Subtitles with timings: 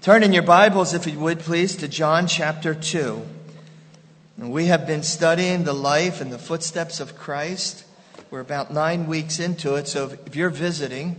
[0.00, 3.20] Turn in your Bibles, if you would please, to John chapter 2.
[4.38, 7.84] We have been studying the life and the footsteps of Christ.
[8.30, 11.18] We're about nine weeks into it, so if you're visiting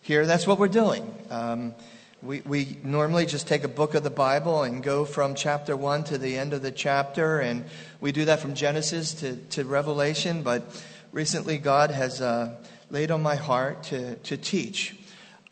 [0.00, 1.14] here, that's what we're doing.
[1.28, 1.74] Um,
[2.22, 6.04] we, we normally just take a book of the Bible and go from chapter 1
[6.04, 7.66] to the end of the chapter, and
[8.00, 10.82] we do that from Genesis to, to Revelation, but
[11.12, 12.54] recently God has uh,
[12.90, 14.96] laid on my heart to, to teach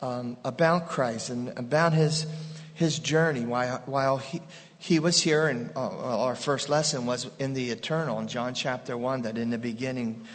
[0.01, 2.25] um, about Christ and about his,
[2.73, 4.41] his journey while, while he,
[4.77, 5.47] he was here.
[5.47, 9.49] And uh, our first lesson was in the eternal in John chapter 1, that in
[9.49, 10.25] the beginning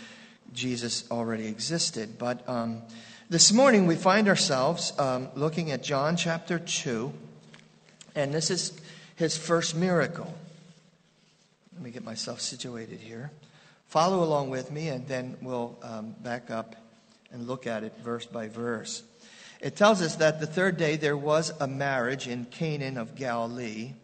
[0.53, 2.19] Jesus already existed.
[2.19, 2.83] But um,
[3.29, 7.13] this morning we find ourselves um, looking at John chapter 2,
[8.15, 8.73] and this is
[9.17, 10.33] his first miracle.
[11.75, 13.31] Let me get myself situated here.
[13.89, 16.77] Follow along with me, and then we'll um, back up
[17.31, 19.03] and look at it verse by verse.
[19.61, 23.95] It tells us that the third day there was a marriage in Cana of Galilee,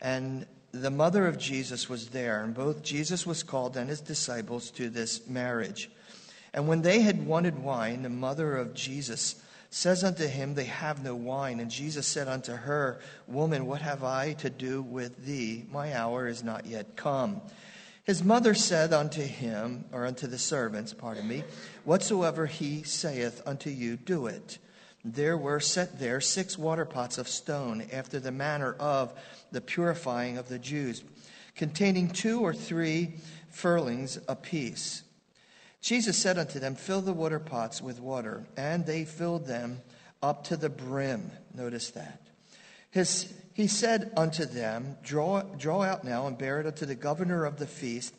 [0.00, 4.70] and the mother of Jesus was there, and both Jesus was called and his disciples
[4.72, 5.90] to this marriage.
[6.54, 11.02] And when they had wanted wine, the mother of Jesus says unto him, They have
[11.02, 11.60] no wine.
[11.60, 15.64] And Jesus said unto her, Woman, what have I to do with thee?
[15.70, 17.40] My hour is not yet come.
[18.04, 21.44] His mother said unto him, or unto the servants, pardon me,
[21.84, 24.58] Whatsoever he saith unto you, do it.
[25.04, 29.14] There were set there six water pots of stone, after the manner of
[29.52, 31.04] the purifying of the Jews,
[31.54, 33.14] containing two or three
[33.50, 35.02] firkins apiece.
[35.80, 38.46] Jesus said unto them, Fill the water pots with water.
[38.56, 39.80] And they filled them
[40.22, 41.30] up to the brim.
[41.54, 42.20] Notice that.
[42.90, 47.44] His, he said unto them, draw, draw out now and bear it unto the governor
[47.44, 48.14] of the feast.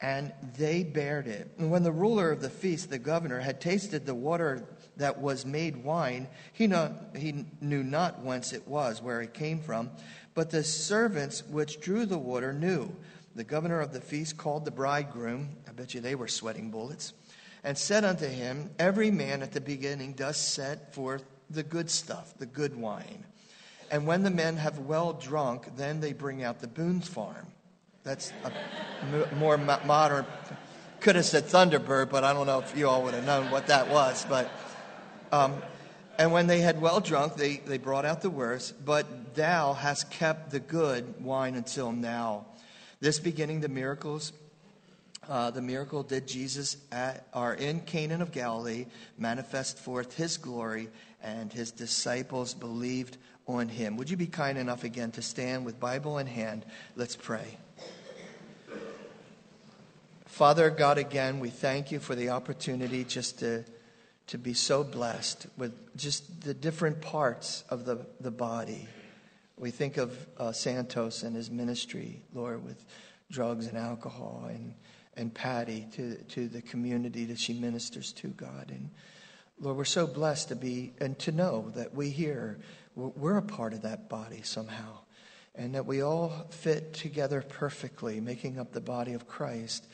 [0.00, 1.50] And they bared it.
[1.58, 5.46] And when the ruler of the feast, the governor, had tasted the water that was
[5.46, 9.90] made wine, he, not, he knew not whence it was, where it came from.
[10.34, 12.94] But the servants which drew the water knew.
[13.34, 17.12] The governor of the feast called the bridegroom, I bet you they were sweating bullets,
[17.62, 22.34] and said unto him, Every man at the beginning does set forth the good stuff,
[22.38, 23.24] the good wine.
[23.90, 27.46] And when the men have well drunk, then they bring out the Boone's farm.
[28.02, 30.24] That's a more modern,
[31.00, 33.66] could have said Thunderbird, but I don't know if you all would have known what
[33.66, 34.24] that was.
[34.28, 34.50] But
[35.32, 35.62] um,
[36.18, 38.84] and when they had well drunk, they, they brought out the worst.
[38.84, 42.46] But thou hast kept the good wine until now.
[43.00, 44.32] This beginning the miracles,
[45.28, 48.86] uh, the miracle did Jesus at, are in Cana of Galilee,
[49.16, 50.88] manifest forth his glory,
[51.22, 53.96] and his disciples believed on him.
[53.96, 56.66] Would you be kind enough again to stand with Bible in hand?
[56.96, 57.56] Let's pray.
[60.26, 63.64] Father God, again, we thank you for the opportunity just to
[64.30, 68.86] to be so blessed with just the different parts of the, the body.
[69.56, 72.84] We think of uh, Santos and his ministry, Lord, with
[73.32, 74.74] drugs and alcohol, and,
[75.16, 78.70] and Patty to, to the community that she ministers to, God.
[78.70, 78.90] And
[79.58, 82.60] Lord, we're so blessed to be and to know that we here,
[82.94, 84.98] we're a part of that body somehow,
[85.56, 89.88] and that we all fit together perfectly, making up the body of Christ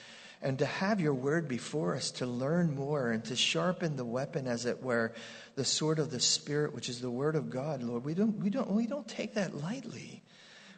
[0.47, 4.47] and to have your word before us to learn more and to sharpen the weapon
[4.47, 5.13] as it were
[5.57, 8.05] the sword of the spirit which is the word of god lord.
[8.05, 10.23] We don't we don't we don't take that lightly.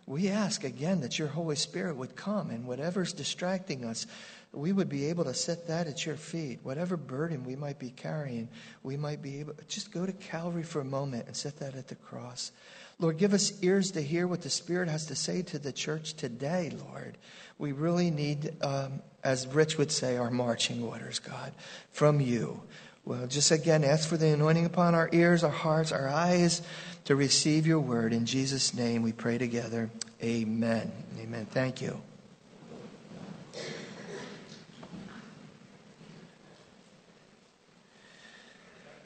[0.07, 4.07] We ask again that your holy spirit would come and whatever's distracting us
[4.53, 6.61] we would be able to set that at your feet.
[6.63, 8.49] Whatever burden we might be carrying
[8.83, 11.89] we might be able just go to calvary for a moment and set that at
[11.89, 12.53] the cross.
[12.99, 16.15] Lord give us ears to hear what the spirit has to say to the church
[16.15, 17.19] today lord.
[17.59, 21.53] We really need um, as Rich would say, our marching orders, God,
[21.93, 22.63] from you.
[23.05, 26.63] Well, just again, ask for the anointing upon our ears, our hearts, our eyes
[27.05, 28.13] to receive your word.
[28.13, 29.91] In Jesus' name we pray together.
[30.23, 30.93] Amen.
[31.19, 31.47] Amen.
[31.47, 32.01] Thank you.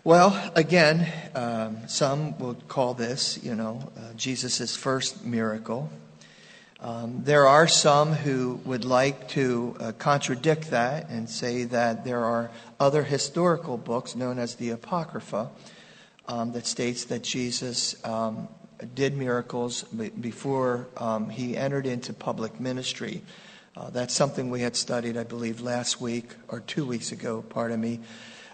[0.04, 1.06] Well, again,
[1.36, 5.88] um, some will call this, you know, uh, Jesus' first miracle.
[6.82, 12.24] Um, there are some who would like to uh, contradict that and say that there
[12.24, 12.50] are
[12.80, 15.48] other historical books known as the Apocrypha
[16.26, 18.48] um, that states that Jesus um,
[18.96, 23.22] did miracles before um, he entered into public ministry.
[23.76, 27.80] Uh, that's something we had studied, I believe, last week or two weeks ago, pardon
[27.80, 28.00] me.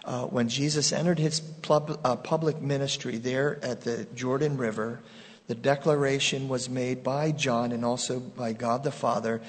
[0.05, 4.99] Uh, when Jesus entered his pub- uh, public ministry there at the Jordan River,
[5.49, 9.41] the declaration was made by John and also by God the Father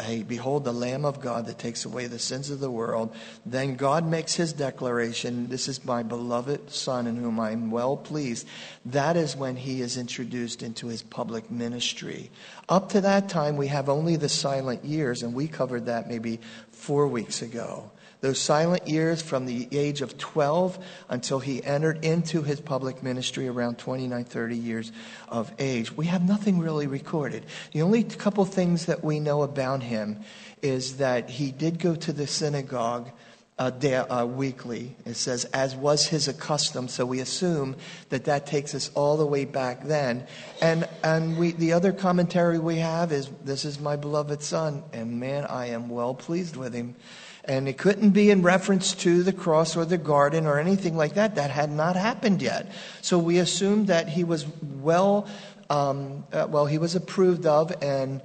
[0.00, 3.14] hey, Behold, the Lamb of God that takes away the sins of the world.
[3.46, 7.96] Then God makes his declaration This is my beloved Son in whom I am well
[7.96, 8.48] pleased.
[8.84, 12.32] That is when he is introduced into his public ministry.
[12.68, 16.40] Up to that time, we have only the silent years, and we covered that maybe
[16.72, 17.92] four weeks ago
[18.24, 23.46] those silent years from the age of 12 until he entered into his public ministry
[23.48, 24.92] around 29, 30 years
[25.28, 25.94] of age.
[25.94, 27.44] We have nothing really recorded.
[27.72, 30.20] The only couple things that we know about him
[30.62, 33.10] is that he did go to the synagogue
[33.58, 34.96] uh, day, uh, weekly.
[35.04, 36.88] It says, as was his custom.
[36.88, 37.76] So we assume
[38.08, 40.26] that that takes us all the way back then.
[40.62, 45.20] And, and we, the other commentary we have is, This is my beloved son, and
[45.20, 46.96] man, I am well pleased with him.
[47.46, 51.14] And it couldn't be in reference to the cross or the garden or anything like
[51.14, 51.34] that.
[51.34, 52.72] That had not happened yet.
[53.02, 54.46] So we assumed that he was
[54.80, 55.28] well,
[55.68, 58.22] um, uh, well, he was approved of and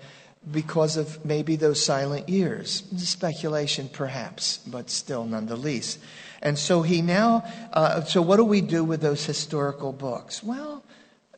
[0.49, 2.83] because of maybe those silent years.
[2.97, 5.99] Speculation, perhaps, but still none the least.
[6.41, 7.43] And so he now,
[7.73, 10.41] uh, so what do we do with those historical books?
[10.41, 10.83] Well,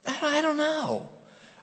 [0.06, 1.10] I don't know.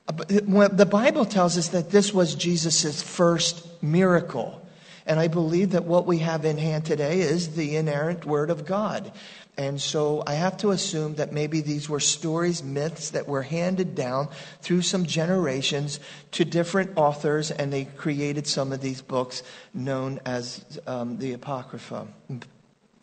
[0.09, 4.67] Uh, the Bible tells us that this was Jesus' first miracle.
[5.08, 8.66] And I believe that what we have in hand today is the inerrant Word of
[8.66, 9.10] God.
[9.56, 13.94] And so I have to assume that maybe these were stories, myths that were handed
[13.94, 14.28] down
[14.60, 15.99] through some generations
[16.32, 22.06] to different authors, and they created some of these books known as um, the Apocrypha.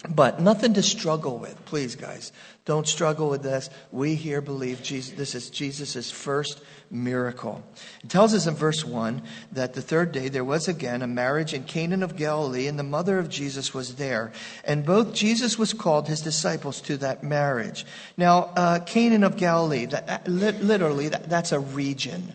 [0.08, 2.32] But nothing to struggle with, please, guys.
[2.66, 3.70] Don't struggle with this.
[3.92, 7.64] We here believe Jesus, this is Jesus' first miracle.
[8.04, 9.22] It tells us in verse 1
[9.52, 12.84] that the third day there was again a marriage in Cana of Galilee, and the
[12.84, 14.32] mother of Jesus was there.
[14.64, 17.86] And both Jesus was called his disciples to that marriage.
[18.18, 22.34] Now, uh, Cana of Galilee, that, literally, that, that's a region.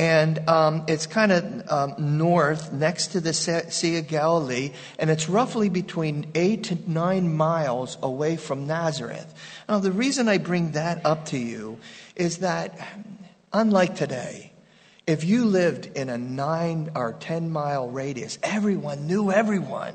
[0.00, 5.28] And um, it's kind of um, north next to the Sea of Galilee, and it's
[5.28, 9.34] roughly between eight to nine miles away from Nazareth.
[9.68, 11.78] Now, the reason I bring that up to you
[12.16, 12.78] is that,
[13.52, 14.52] unlike today,
[15.06, 19.94] if you lived in a nine or ten mile radius, everyone knew everyone.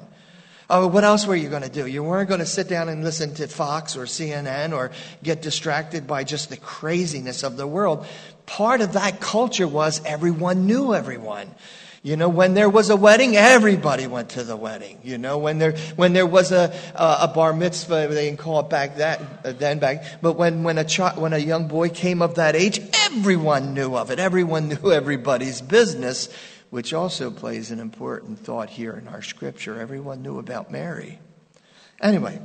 [0.69, 1.85] Oh, what else were you going to do?
[1.85, 4.91] You weren't going to sit down and listen to Fox or CNN or
[5.21, 8.05] get distracted by just the craziness of the world.
[8.47, 11.53] Part of that culture was everyone knew everyone.
[12.05, 14.99] You know, when there was a wedding, everybody went to the wedding.
[15.03, 18.69] You know, when there when there was a a, bar mitzvah, they didn't call it
[18.69, 20.21] back that then back.
[20.21, 23.95] But when when a child, when a young boy came of that age, everyone knew
[23.95, 24.19] of it.
[24.19, 26.29] Everyone knew everybody's business
[26.69, 29.79] which also plays an important thought here in our scripture.
[29.79, 31.17] Everyone knew about Mary.
[32.03, 32.39] Anyway,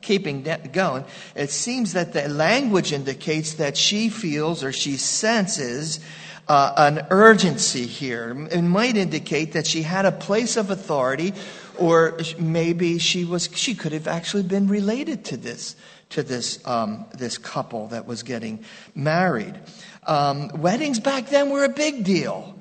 [0.00, 0.42] keeping
[0.72, 1.04] going,
[1.36, 6.00] it seems that the language indicates that she feels or she senses
[6.48, 8.46] uh, an urgency here.
[8.50, 11.34] It might indicate that she had a place of authority,
[11.78, 15.76] or maybe she was she could have actually been related to this
[16.10, 18.64] to this um, this couple that was getting
[18.94, 19.58] married.
[20.06, 22.56] Um, weddings back then were a big deal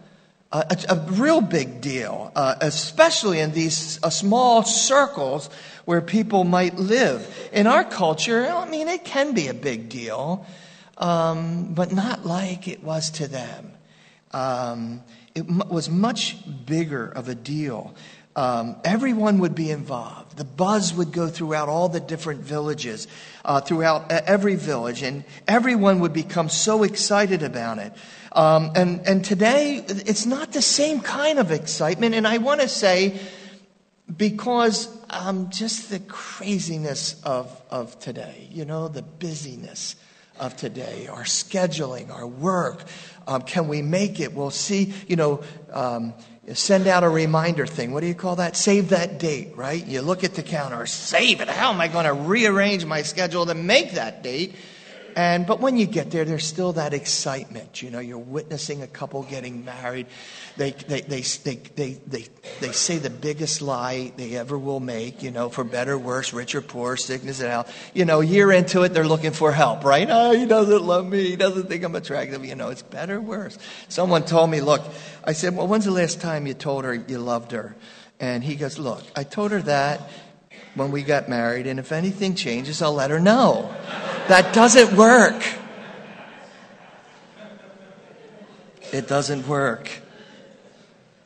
[0.52, 5.50] a, a, real big deal, uh, especially in these uh, small circles
[5.86, 7.50] where people might live.
[7.52, 10.46] In our culture, I mean, it can be a big deal,
[10.98, 13.75] um, but not like it was to them.
[14.32, 17.96] Um, it m- was much bigger of a deal.
[18.36, 20.36] Um, everyone would be involved.
[20.36, 23.08] The buzz would go throughout all the different villages,
[23.46, 27.94] uh, throughout every village, and everyone would become so excited about it.
[28.34, 32.14] Um, and, and today, it's not the same kind of excitement.
[32.14, 33.18] And I want to say,
[34.18, 39.96] because um, just the craziness of, of today, you know, the busyness
[40.38, 42.84] of today, our scheduling, our work.
[43.28, 44.34] Um, can we make it?
[44.34, 46.14] We'll see, you know, um,
[46.54, 47.92] send out a reminder thing.
[47.92, 48.56] What do you call that?
[48.56, 49.86] Save that date, right?
[49.86, 51.48] You look at the calendar, save it.
[51.48, 54.56] How am I going to rearrange my schedule to make that date?
[55.16, 57.82] And, but when you get there, there's still that excitement.
[57.82, 60.08] You know, you're witnessing a couple getting married.
[60.58, 62.26] They, they, they, they, they, they,
[62.60, 66.54] they say the biggest lie they ever will make, you know, for better, worse, rich
[66.54, 67.92] or poor, sickness and health.
[67.94, 70.08] You know, year into it, they're looking for help, right?
[70.10, 71.30] Oh, he doesn't love me.
[71.30, 72.44] He doesn't think I'm attractive.
[72.44, 73.58] You know, it's better, worse.
[73.88, 74.82] Someone told me, look,
[75.24, 77.74] I said, well, when's the last time you told her you loved her?
[78.20, 80.02] And he goes, look, I told her that
[80.76, 83.74] when we got married, and if anything changes, I'll let her know.
[84.28, 85.44] That doesn't work.
[88.92, 89.90] It doesn't work.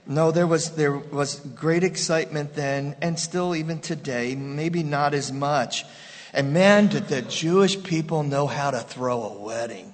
[0.07, 5.31] No, there was, there was great excitement then, and still even today, maybe not as
[5.31, 5.85] much.
[6.33, 9.93] And man, did the Jewish people know how to throw a wedding.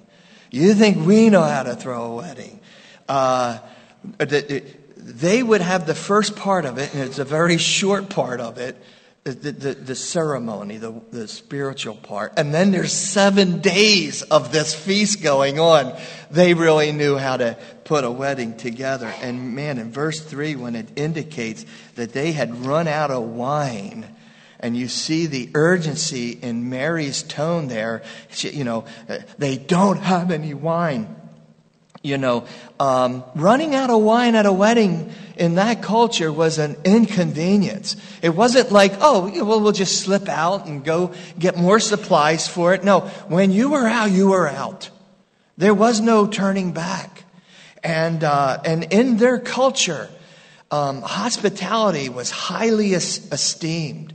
[0.50, 2.60] You think we know how to throw a wedding?
[3.08, 3.58] Uh,
[4.18, 8.58] they would have the first part of it, and it's a very short part of
[8.58, 8.76] it,
[9.32, 12.34] the, the, the, ceremony, the, the spiritual part.
[12.36, 15.96] And then there's seven days of this feast going on.
[16.30, 19.12] They really knew how to put a wedding together.
[19.20, 21.66] And man, in verse 3, when it indicates
[21.96, 24.06] that they had run out of wine,
[24.60, 28.84] and you see the urgency in Mary's tone there, she, you know,
[29.38, 31.16] they don't have any wine
[32.06, 32.46] you know,
[32.78, 37.96] um, running out of wine at a wedding in that culture was an inconvenience.
[38.22, 42.74] It wasn't like, oh, well, we'll just slip out and go get more supplies for
[42.74, 42.84] it.
[42.84, 44.90] No, when you were out, you were out.
[45.58, 47.24] There was no turning back.
[47.82, 50.08] And, uh, and in their culture,
[50.70, 54.12] um, hospitality was highly esteemed.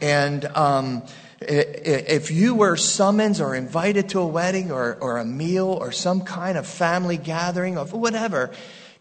[0.00, 1.02] And um,
[1.40, 6.22] if you were summoned or invited to a wedding or, or a meal or some
[6.22, 8.50] kind of family gathering or whatever,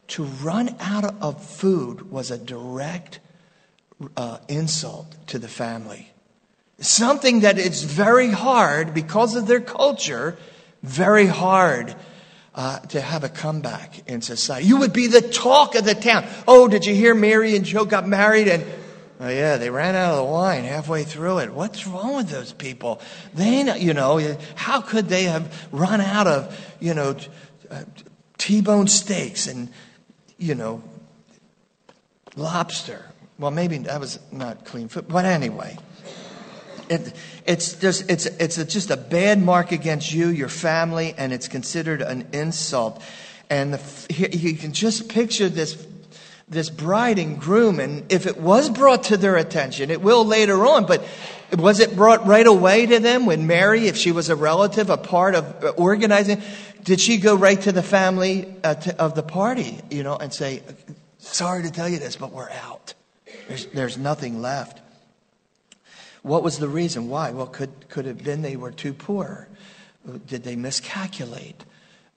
[0.10, 3.20] to run out of food was a direct
[4.16, 6.12] uh, insult to the family.
[6.80, 10.38] Something that is very hard, because of their culture,
[10.84, 11.96] very hard
[12.54, 14.68] uh, to have a comeback in society.
[14.68, 16.28] You would be the talk of the town.
[16.48, 18.48] Oh, did you hear Mary and Joe got married?
[18.48, 18.66] And
[19.20, 21.52] Oh, yeah, they ran out of the wine halfway through it.
[21.52, 23.02] What's wrong with those people?
[23.34, 27.16] They, you know, how could they have run out of, you know,
[27.72, 27.84] uh,
[28.38, 29.70] T-bone steaks and,
[30.38, 30.82] you know,
[32.36, 33.06] lobster?
[33.40, 35.78] Well, maybe that was not clean food, but anyway.
[36.90, 37.14] It,
[37.46, 41.48] it's just it's it's a, just a bad mark against you, your family, and it's
[41.48, 43.04] considered an insult.
[43.50, 45.86] And the, you can just picture this
[46.50, 50.66] this bride and groom, and if it was brought to their attention, it will later
[50.66, 51.06] on, but
[51.58, 54.98] was it brought right away to them when Mary, if she was a relative, a
[54.98, 56.42] part of uh, organizing,
[56.88, 60.34] did she go right to the family uh, to, of the party, you know, and
[60.34, 60.64] say,
[61.18, 62.94] sorry to tell you this, but we're out.
[63.50, 64.80] There's, there's nothing left.
[66.22, 67.10] What was the reason?
[67.10, 67.32] Why?
[67.32, 69.50] Well, could, could have been they were too poor.
[70.28, 71.66] Did they miscalculate?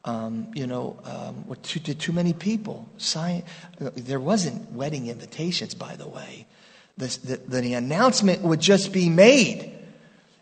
[0.04, 2.88] Um, you know, um, too, too many people.
[2.96, 3.42] Sign,
[3.80, 6.46] there wasn't wedding invitations, by the way.
[6.96, 9.76] The, the, the announcement would just be made.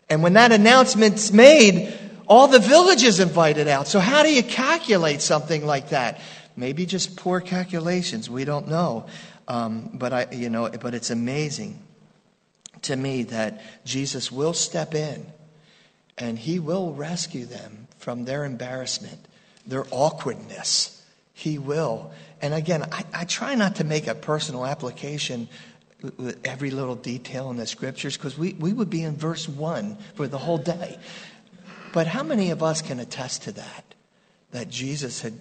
[0.07, 1.97] And when that announcement's made,
[2.29, 3.87] all the villages invited out.
[3.87, 6.21] So how do you calculate something like that?
[6.55, 8.29] Maybe just poor calculations.
[8.29, 9.07] We don't know.
[9.47, 11.79] Um, but I, you know, but it's amazing
[12.83, 15.25] to me that Jesus will step in
[16.17, 19.27] and he will rescue them from their embarrassment
[19.69, 21.01] their awkwardness.
[21.33, 22.11] He will.
[22.41, 25.47] And again, I, I try not to make a personal application
[26.17, 29.97] with every little detail in the scriptures because we, we would be in verse 1
[30.15, 30.97] for the whole day.
[31.93, 33.95] But how many of us can attest to that?
[34.51, 35.33] That Jesus had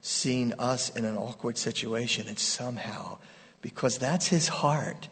[0.00, 3.18] seen us in an awkward situation and somehow,
[3.60, 5.08] because that's his heart,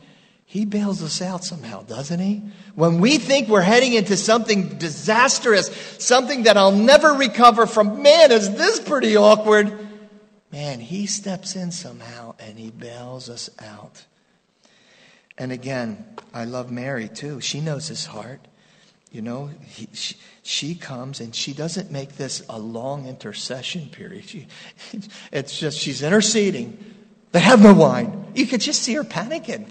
[0.47, 2.43] he bails us out somehow, doesn't he?
[2.75, 8.31] When we think we're heading into something disastrous, something that I'll never recover from, man,
[8.31, 9.77] is this pretty awkward?
[10.53, 14.05] Man, he steps in somehow and he bails us out.
[15.37, 17.41] And again, I love Mary too.
[17.41, 18.41] She knows his heart.
[19.15, 24.29] You know, he, she, she, comes and she doesn't make this a long intercession period.
[24.29, 24.49] She,
[25.33, 26.77] it's just, she's interceding.
[27.31, 28.27] They have no wine.
[28.35, 29.71] You could just see her panicking.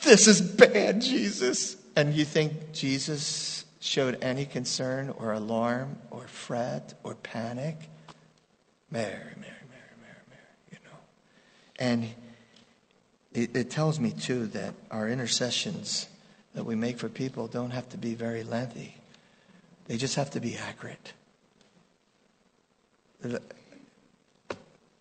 [0.00, 1.76] This is bad, Jesus.
[1.94, 7.76] And you think Jesus showed any concern or alarm or fret or panic?
[8.90, 10.98] Mary, Mary, Mary, Mary, Mary, you know.
[11.78, 12.08] And
[13.34, 16.08] it, it tells me, too, that our intercessions
[16.54, 18.96] that we make for people don't have to be very lengthy,
[19.86, 21.12] they just have to be accurate.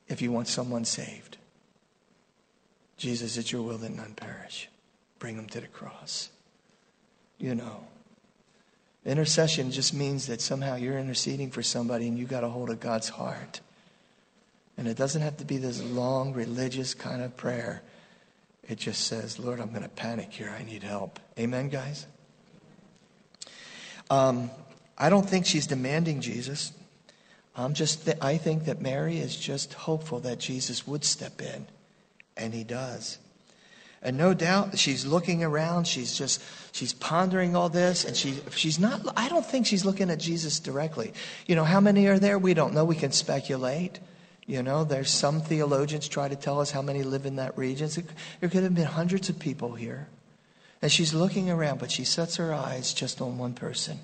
[0.07, 1.37] If you want someone saved,
[2.97, 4.69] Jesus, it's your will that none perish
[5.19, 6.29] bring them to the cross.
[7.37, 7.85] You know.
[9.05, 12.79] Intercession just means that somehow you're interceding for somebody and you got a hold of
[12.79, 13.61] God's heart.
[14.77, 17.81] And it doesn't have to be this long religious kind of prayer.
[18.67, 20.55] It just says, Lord, I'm going to panic here.
[20.57, 21.19] I need help.
[21.37, 22.05] Amen, guys?
[24.09, 24.51] Um,
[24.97, 26.73] I don't think she's demanding Jesus.
[27.55, 31.67] I'm just th- I think that Mary is just hopeful that Jesus would step in,
[32.37, 33.17] and he does.
[34.03, 35.85] And no doubt she's looking around.
[35.85, 36.41] She's just,
[36.71, 38.03] she's pondering all this.
[38.03, 41.13] And she, she's not, I don't think she's looking at Jesus directly.
[41.45, 42.39] You know, how many are there?
[42.39, 42.83] We don't know.
[42.83, 43.99] We can speculate.
[44.47, 47.89] You know, there's some theologians try to tell us how many live in that region.
[48.39, 50.07] There could have been hundreds of people here.
[50.81, 53.99] And she's looking around, but she sets her eyes just on one person.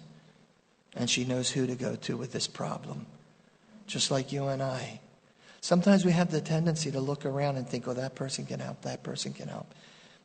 [0.98, 3.06] and she knows who to go to with this problem,
[3.86, 5.00] just like you and I.
[5.62, 8.82] Sometimes we have the tendency to look around and think, oh, that person can help,
[8.82, 9.74] that person can help.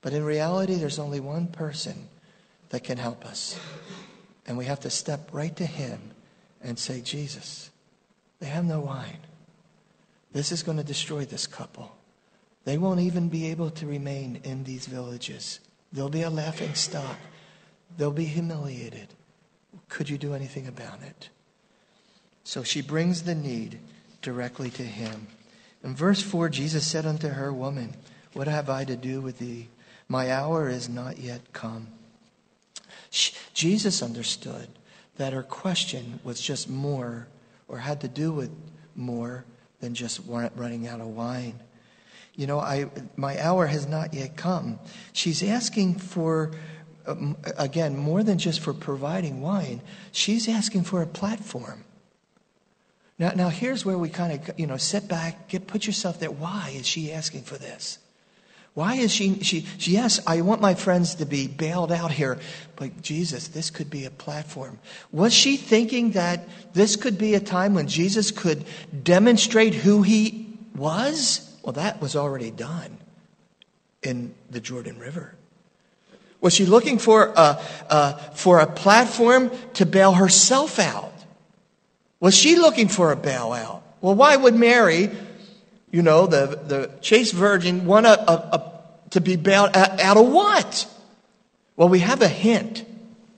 [0.00, 2.08] But in reality, there's only one person
[2.70, 3.58] that can help us.
[4.46, 6.00] And we have to step right to him
[6.62, 7.70] and say, Jesus,
[8.40, 9.18] they have no wine.
[10.32, 11.96] This is going to destroy this couple.
[12.64, 15.60] They won't even be able to remain in these villages.
[15.92, 17.16] They'll be a laughing stock.
[17.96, 19.08] They'll be humiliated.
[19.88, 21.28] Could you do anything about it?
[22.44, 23.78] So she brings the need
[24.22, 25.26] directly to him.
[25.84, 27.94] In verse 4, Jesus said unto her, Woman,
[28.32, 29.68] what have I to do with thee?
[30.08, 31.88] My hour is not yet come.
[33.10, 34.68] Jesus understood
[35.16, 37.28] that her question was just more,
[37.68, 38.50] or had to do with
[38.94, 39.44] more
[39.82, 41.60] than just running out of wine.
[42.34, 42.86] You know, I,
[43.16, 44.78] my hour has not yet come.
[45.12, 46.52] She's asking for,
[47.04, 51.84] um, again, more than just for providing wine, she's asking for a platform.
[53.18, 56.30] Now, now here's where we kind of, you know, sit back, get, put yourself there.
[56.30, 57.98] Why is she asking for this?
[58.74, 62.38] Why is she, she, she, yes, I want my friends to be bailed out here,
[62.76, 64.78] but Jesus, this could be a platform.
[65.10, 68.64] Was she thinking that this could be a time when Jesus could
[69.02, 71.54] demonstrate who he was?
[71.62, 72.96] Well, that was already done
[74.02, 75.34] in the Jordan River.
[76.40, 81.12] Was she looking for a, uh, for a platform to bail herself out?
[82.20, 83.82] Was she looking for a bailout?
[84.00, 85.10] Well, why would Mary,
[85.92, 88.72] you know, the, the chaste virgin, want a, a, a,
[89.10, 90.88] to be out, out, of what?
[91.76, 92.84] Well, we have a hint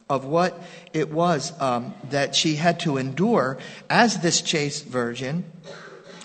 [0.08, 0.58] of what
[0.94, 3.58] it was um, that she had to endure
[3.90, 5.44] as this chaste virgin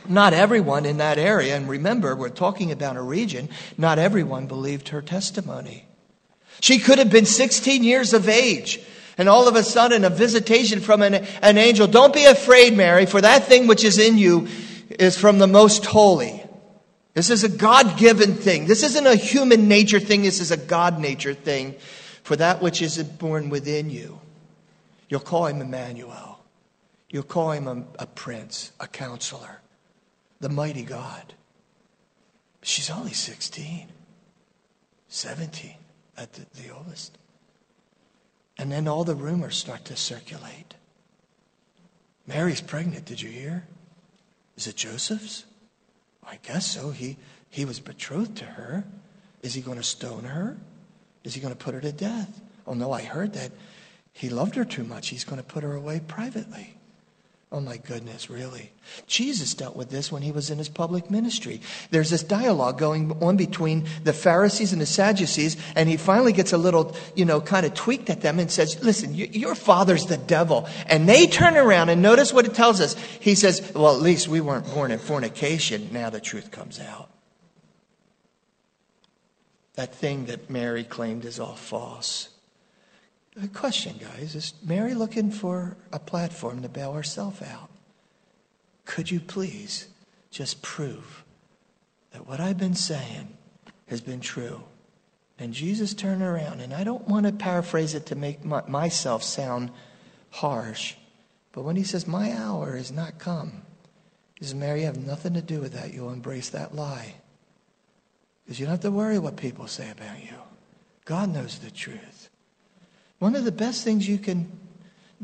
[0.09, 4.89] not everyone in that area, and remember, we're talking about a region, not everyone believed
[4.89, 5.85] her testimony.
[6.61, 8.81] She could have been 16 years of age.
[9.17, 11.87] And all of a sudden, a visitation from an, an angel.
[11.87, 14.47] Don't be afraid, Mary, for that thing which is in you
[14.99, 16.43] is from the most holy.
[17.13, 18.67] This is a God given thing.
[18.67, 20.21] This isn't a human nature thing.
[20.21, 21.75] This is a God nature thing.
[22.23, 24.19] For that which is born within you,
[25.07, 26.39] you'll call him Emmanuel.
[27.09, 29.61] You'll call him a, a prince, a counselor
[30.39, 31.33] the mighty God.
[32.61, 33.87] She's only 16,
[35.07, 35.75] 17
[36.17, 37.17] at the, the oldest.
[38.57, 40.75] And then all the rumors start to circulate.
[42.27, 43.65] Mary's pregnant, did you hear?
[44.59, 45.45] Is it Joseph's?
[46.21, 46.91] I guess so.
[46.91, 47.15] He,
[47.49, 48.83] he was betrothed to her.
[49.41, 50.57] Is he going to stone her?
[51.23, 52.41] Is he going to put her to death?
[52.67, 53.53] Oh, no, I heard that
[54.11, 55.07] he loved her too much.
[55.07, 56.75] He's going to put her away privately.
[57.51, 58.71] Oh my goodness, really?
[59.07, 61.61] Jesus dealt with this when he was in his public ministry.
[61.89, 66.53] There's this dialogue going on between the Pharisees and the Sadducees, and he finally gets
[66.53, 70.17] a little, you know, kind of tweaked at them and says, Listen, your father's the
[70.17, 70.69] devil.
[70.85, 72.93] And they turn around and notice what it tells us.
[73.19, 75.89] He says, Well, at least we weren't born in fornication.
[75.91, 77.09] Now the truth comes out.
[79.73, 82.29] That thing that Mary claimed is all false.
[83.41, 87.69] A question, guys is Mary looking for a platform to bail herself out?
[88.85, 89.87] Could you please
[90.29, 91.23] just prove
[92.11, 93.37] that what I've been saying
[93.87, 94.63] has been true?
[95.37, 99.23] And Jesus turned around, and I don't want to paraphrase it to make my, myself
[99.23, 99.71] sound
[100.31, 100.95] harsh,
[101.53, 103.61] but when he says, My hour is not come,
[104.35, 105.93] he says, Mary, you have nothing to do with that.
[105.93, 107.15] You'll embrace that lie.
[108.43, 110.35] Because you don't have to worry what people say about you.
[111.05, 112.18] God knows the truth.
[113.19, 114.51] One of the best things you can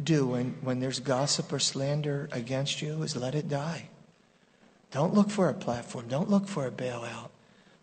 [0.01, 3.89] do when, when there's gossip or slander against you is let it die.
[4.91, 6.07] Don't look for a platform.
[6.07, 7.29] Don't look for a bailout.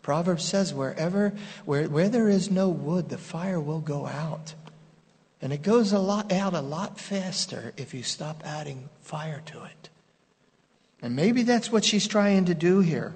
[0.01, 1.33] Proverbs says, wherever,
[1.65, 4.53] where, where there is no wood, the fire will go out.
[5.41, 9.63] And it goes a lot out a lot faster if you stop adding fire to
[9.63, 9.89] it.
[11.01, 13.13] And maybe that's what she's trying to do here.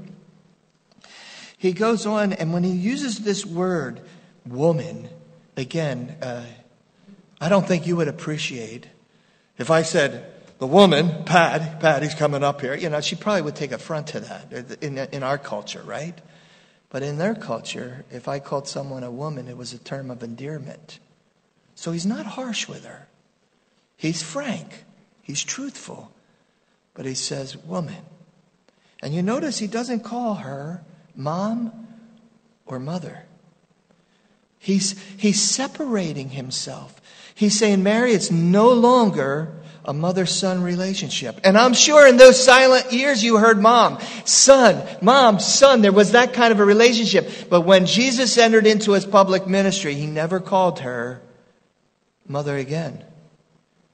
[1.57, 4.01] He goes on, and when he uses this word,
[4.45, 5.09] woman,
[5.55, 6.45] again, uh,
[7.39, 8.87] I don't think you would appreciate
[9.57, 13.55] if I said, the woman, Pat, Patty's coming up here, you know, she probably would
[13.55, 16.19] take affront to that in, in our culture, right?
[16.89, 20.23] But in their culture, if I called someone a woman, it was a term of
[20.23, 20.99] endearment.
[21.75, 23.07] So he's not harsh with her.
[23.97, 24.83] He's frank.
[25.21, 26.11] He's truthful.
[26.93, 28.03] But he says, woman.
[29.03, 30.83] And you notice he doesn't call her
[31.15, 31.87] mom
[32.65, 33.25] or mother.
[34.57, 36.99] He's, he's separating himself.
[37.37, 39.53] He's saying, Mary, it's no longer
[39.85, 41.39] a mother son relationship.
[41.43, 45.83] And I'm sure in those silent years you heard mom, son, mom, son.
[45.83, 47.29] There was that kind of a relationship.
[47.47, 51.21] But when Jesus entered into his public ministry, he never called her
[52.27, 53.03] mother again.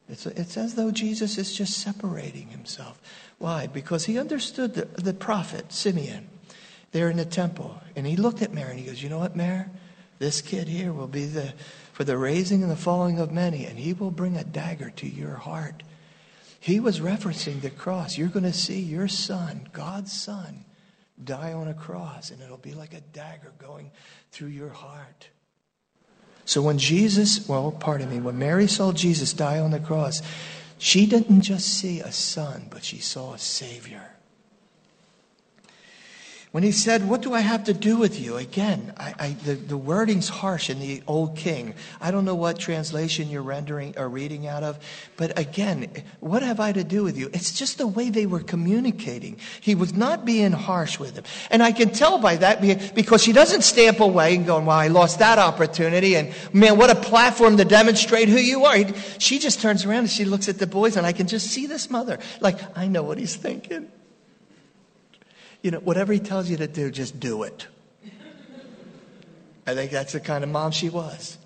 [0.08, 3.02] It's, it's as though Jesus is just separating himself.
[3.40, 3.68] Why?
[3.68, 6.30] Because he understood the, the prophet, Simeon,
[6.94, 7.82] there in the temple.
[7.98, 9.66] And he looked at Mary and he goes, You know what, Mary?
[10.20, 11.54] This kid here will be the,
[11.92, 15.08] for the raising and the falling of many, and he will bring a dagger to
[15.08, 15.84] your heart.
[16.60, 18.18] He was referencing the cross.
[18.18, 20.64] You're going to see your son, God's son,
[21.22, 23.92] die on a cross, and it'll be like a dagger going
[24.32, 25.28] through your heart.
[26.46, 30.22] So when Jesus, well, pardon me, when Mary saw Jesus die on the cross,
[30.78, 34.13] she didn't just see a son, but she saw a Savior.
[36.54, 38.38] When he said, What do I have to do with you?
[38.38, 41.74] Again, I, I, the, the wording's harsh in the Old King.
[42.00, 44.78] I don't know what translation you're rendering or reading out of,
[45.18, 47.32] but again, what have I to do with you?
[47.34, 49.40] It's just the way they were communicating.
[49.62, 51.24] He was not being harsh with him.
[51.50, 52.62] And I can tell by that
[52.94, 56.92] because she doesn't stamp away and go, Well, I lost that opportunity, and man, what
[56.92, 58.78] a platform to demonstrate who you are.
[59.18, 61.66] She just turns around and she looks at the boys, and I can just see
[61.66, 62.20] this mother.
[62.42, 63.90] Like, I know what he's thinking
[65.64, 67.66] you know, whatever he tells you to do, just do it.
[69.66, 71.38] I think that's the kind of mom she was.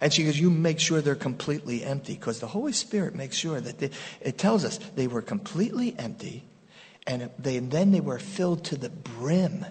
[0.00, 3.60] And she goes, You make sure they're completely empty because the Holy Spirit makes sure
[3.60, 6.44] that they, it tells us they were completely empty
[7.06, 9.64] and they, then they were filled to the brim.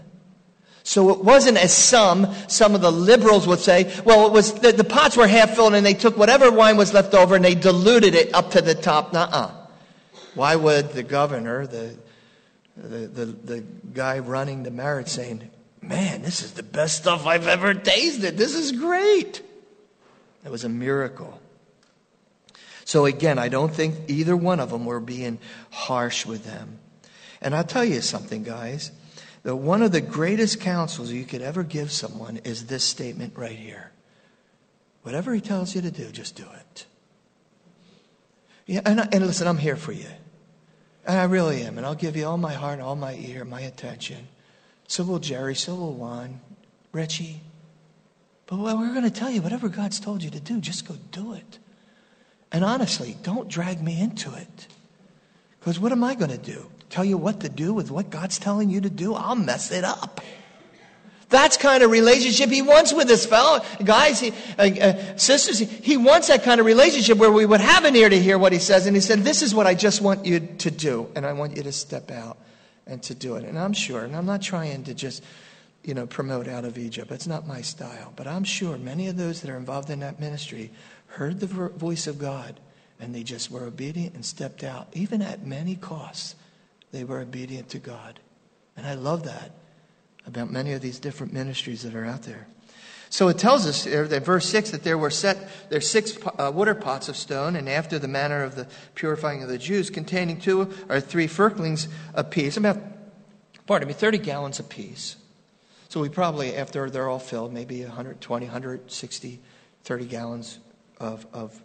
[0.84, 4.72] So it wasn't as some, some of the liberals would say, well, it was, the,
[4.72, 7.56] the pots were half filled and they took whatever wine was left over and they
[7.56, 9.12] diluted it up to the top.
[9.12, 9.52] Nuh-uh.
[10.36, 11.98] Why would the governor, the
[12.76, 13.60] the, the, the
[13.94, 15.50] guy running the marriage saying,
[15.82, 18.38] Man, this is the best stuff I've ever tasted.
[18.38, 19.42] This is great.
[20.44, 21.40] It was a miracle.
[22.86, 25.38] So again, I don't think either one of them were being
[25.72, 26.80] harsh with them.
[27.42, 28.92] And I'll tell you something, guys.
[29.44, 33.56] That one of the greatest counsels you could ever give someone is this statement right
[33.56, 33.92] here.
[35.04, 36.86] Whatever he tells you to do, just do it.
[38.66, 40.10] Yeah, and, and listen, I'm here for you.
[41.06, 41.78] And I really am.
[41.78, 44.28] And I'll give you all my heart, all my ear, my attention.
[44.88, 46.40] So will Jerry, so will Juan,
[46.92, 47.42] Richie.
[48.48, 51.34] But we're going to tell you whatever God's told you to do, just go do
[51.34, 51.60] it.
[52.52, 54.68] And honestly, don't drag me into it.
[55.60, 56.70] Because what am I going to do?
[56.90, 59.16] Tell you what to do with what God's telling you to do?
[59.16, 60.22] I'll mess it up.
[61.30, 65.60] That's kind of relationship he wants with his fellow guys, he, uh, uh, sisters.
[65.60, 68.54] He wants that kind of relationship where we would have an ear to hear what
[68.54, 68.86] he says.
[68.86, 71.58] And he said, "This is what I just want you to do, and I want
[71.58, 72.38] you to step out
[72.86, 75.24] and to do it." And I'm sure, and I'm not trying to just,
[75.84, 77.12] you know, promote out of Egypt.
[77.12, 80.20] It's not my style, but I'm sure many of those that are involved in that
[80.20, 80.72] ministry
[81.08, 82.60] heard the voice of God,
[83.00, 86.36] and they just were obedient and stepped out, even at many costs.
[86.92, 88.20] They were obedient to God,
[88.78, 89.52] and I love that
[90.28, 92.48] about many of these different ministries that are out there.
[93.10, 95.38] So it tells us there, that verse 6 that there were set
[95.70, 99.50] there six uh, water pots of stone, and after the manner of the purifying of
[99.50, 102.78] the Jews, containing two or three firkins apiece, about,
[103.68, 105.16] pardon me, 30 gallons apiece.
[105.90, 109.40] So we probably, after they're all filled, maybe 120, 160,
[109.84, 110.60] 30 gallons
[111.00, 111.62] of, of,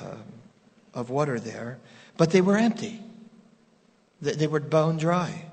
[0.00, 0.16] uh,
[0.92, 1.78] of water there.
[2.16, 3.00] But they were empty,
[4.20, 5.46] they, they were bone dry.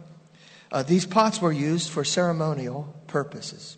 [0.73, 3.77] Uh, these pots were used for ceremonial purposes,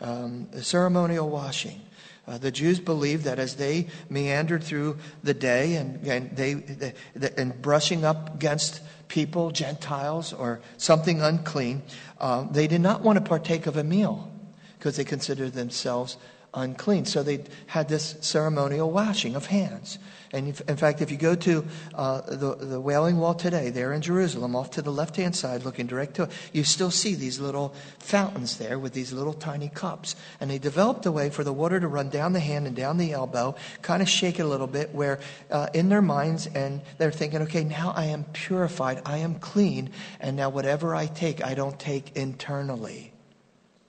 [0.00, 1.78] um, ceremonial washing.
[2.26, 6.94] Uh, the Jews believed that as they meandered through the day and, and they, they,
[7.36, 11.82] and brushing up against people, Gentiles, or something unclean,
[12.18, 14.32] uh, they did not want to partake of a meal
[14.78, 16.16] because they considered themselves
[16.54, 17.04] unclean.
[17.04, 19.98] So they had this ceremonial washing of hands.
[20.34, 23.92] And if, in fact, if you go to uh, the, the Wailing Wall today, there
[23.92, 27.14] in Jerusalem, off to the left hand side, looking direct to it, you still see
[27.14, 30.16] these little fountains there with these little tiny cups.
[30.40, 32.96] And they developed a way for the water to run down the hand and down
[32.96, 36.80] the elbow, kind of shake it a little bit, where uh, in their minds, and
[36.96, 41.44] they're thinking, okay, now I am purified, I am clean, and now whatever I take,
[41.44, 43.12] I don't take internally.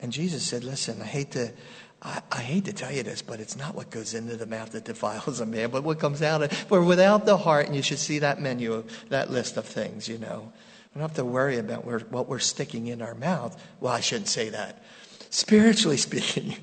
[0.02, 1.54] And Jesus said, listen, I hate to
[2.04, 4.74] I, I, hate to tell you this, but it's not what goes into the mouth
[4.74, 7.76] that defiles a man, but what comes out of it For without the heart, and
[7.76, 10.52] you should see that menu, that list of things, you know.
[10.94, 13.60] We don't have to worry about what we're sticking in our mouth.
[13.80, 14.84] Well, I shouldn't say that.
[15.30, 16.58] Spiritually speaking,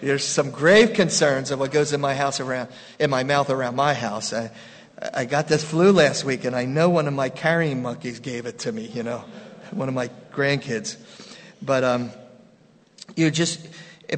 [0.00, 3.76] there's some grave concerns of what goes in my house around, in my mouth around
[3.76, 4.32] my house.
[4.32, 4.50] I,
[5.14, 8.46] I got this flu last week, and I know one of my carrying monkeys gave
[8.46, 9.24] it to me, you know,
[9.70, 10.96] one of my grandkids.
[11.62, 12.10] But um,
[13.14, 13.66] you just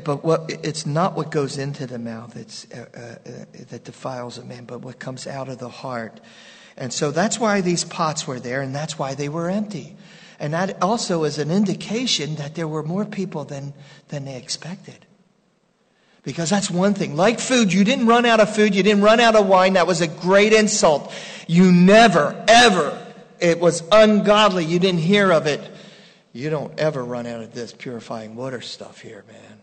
[0.02, 4.38] but what, it's not what goes into the mouth it's, uh, uh, uh, that defiles
[4.38, 6.20] a man, but what comes out of the heart.
[6.76, 9.96] And so that's why these pots were there, and that's why they were empty.
[10.40, 13.72] And that also is an indication that there were more people than,
[14.08, 15.06] than they expected.
[16.24, 17.14] Because that's one thing.
[17.14, 19.74] Like food, you didn't run out of food, you didn't run out of wine.
[19.74, 21.12] That was a great insult.
[21.46, 22.98] You never, ever,
[23.38, 24.64] it was ungodly.
[24.64, 25.60] You didn't hear of it.
[26.32, 29.53] You don't ever run out of this purifying water stuff here, man.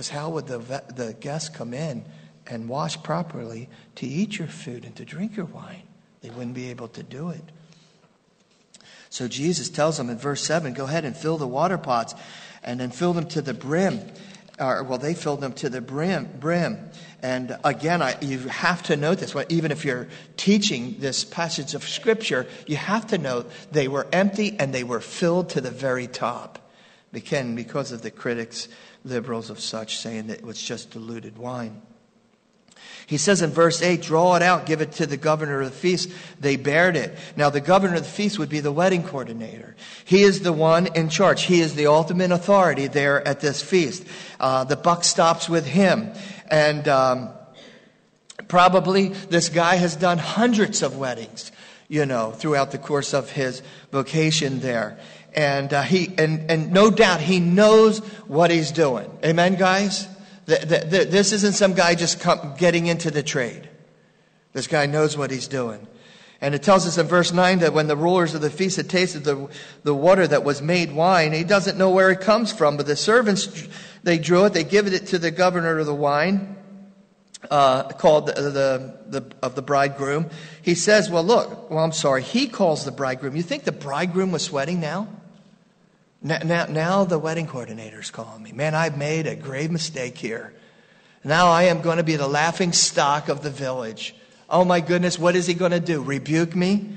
[0.00, 2.06] Because how would the, the guests come in
[2.46, 5.82] and wash properly to eat your food and to drink your wine?
[6.22, 7.42] They wouldn't be able to do it.
[9.10, 12.14] So Jesus tells them in verse 7 go ahead and fill the water pots
[12.62, 14.00] and then fill them to the brim.
[14.58, 16.30] Or, well, they filled them to the brim.
[16.40, 16.78] brim.
[17.20, 19.36] And again, I, you have to note this.
[19.50, 20.08] Even if you're
[20.38, 25.00] teaching this passage of Scripture, you have to note they were empty and they were
[25.00, 26.58] filled to the very top.
[27.12, 28.68] Again, because of the critics,
[29.04, 31.82] liberals of such, saying that it was just diluted wine.
[33.06, 35.76] He says in verse 8, draw it out, give it to the governor of the
[35.76, 36.10] feast.
[36.38, 37.18] They bared it.
[37.36, 39.74] Now, the governor of the feast would be the wedding coordinator.
[40.04, 41.42] He is the one in charge.
[41.42, 44.06] He is the ultimate authority there at this feast.
[44.38, 46.12] Uh, the buck stops with him.
[46.52, 47.30] And um,
[48.46, 51.50] probably this guy has done hundreds of weddings,
[51.88, 53.60] you know, throughout the course of his
[53.90, 55.00] vocation there.
[55.34, 59.10] And uh, he, and, and no doubt he knows what he's doing.
[59.24, 60.08] Amen, guys?
[60.46, 63.68] The, the, the, this isn't some guy just come, getting into the trade.
[64.52, 65.86] This guy knows what he's doing.
[66.40, 68.88] And it tells us in verse 9 that when the rulers of the feast had
[68.88, 69.48] tasted the,
[69.82, 72.96] the water that was made wine, he doesn't know where it comes from, but the
[72.96, 73.68] servants,
[74.02, 76.56] they drew it, they give it to the governor of the wine,
[77.50, 80.30] uh, called the, the, the, of the bridegroom.
[80.62, 83.36] He says, well, look, well, I'm sorry, he calls the bridegroom.
[83.36, 85.08] You think the bridegroom was sweating now?
[86.22, 88.52] Now, now, now the wedding coordinator's calling me.
[88.52, 90.52] Man, I've made a grave mistake here.
[91.24, 94.14] Now I am going to be the laughing stock of the village.
[94.48, 96.02] Oh my goodness, what is he going to do?
[96.02, 96.96] Rebuke me?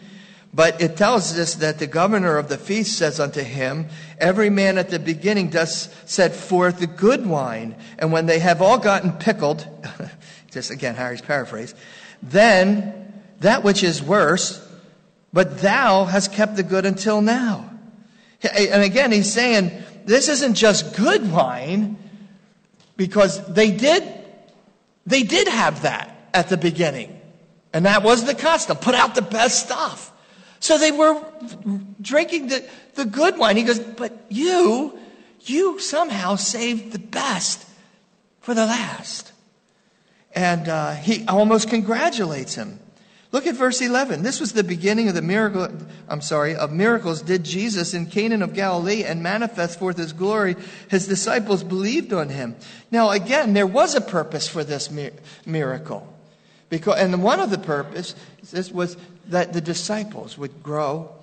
[0.54, 3.88] But it tells us that the governor of the feast says unto him,
[4.20, 8.62] Every man at the beginning does set forth the good wine, and when they have
[8.62, 9.68] all gotten pickled,
[10.52, 11.74] just again Harry's paraphrase,
[12.22, 14.66] then that which is worse,
[15.34, 17.73] but thou hast kept the good until now.
[18.44, 19.72] And again, he's saying
[20.06, 21.98] this isn't just good wine
[22.98, 24.04] because they did,
[25.06, 27.20] they did have that at the beginning.
[27.74, 28.78] And that was the custom.
[28.78, 30.12] Put out the best stuff.
[30.60, 31.22] So they were
[32.02, 32.64] drinking the,
[32.96, 33.58] the good wine.
[33.58, 34.98] He goes, but you,
[35.42, 37.66] you somehow saved the best
[38.42, 39.32] for the last.
[40.34, 42.80] And uh, he almost congratulates him.
[43.34, 44.22] Look at verse 11.
[44.22, 45.68] This was the beginning of the miracle,
[46.08, 50.56] I'm sorry, of miracles did Jesus in Cana of Galilee and manifest forth his glory.
[50.88, 52.56] His disciples believed on him.
[52.92, 54.92] Now, again, there was a purpose for this
[55.48, 56.08] miracle.
[56.70, 58.98] Because, and one of the purposes was
[59.30, 61.16] that the disciples would grow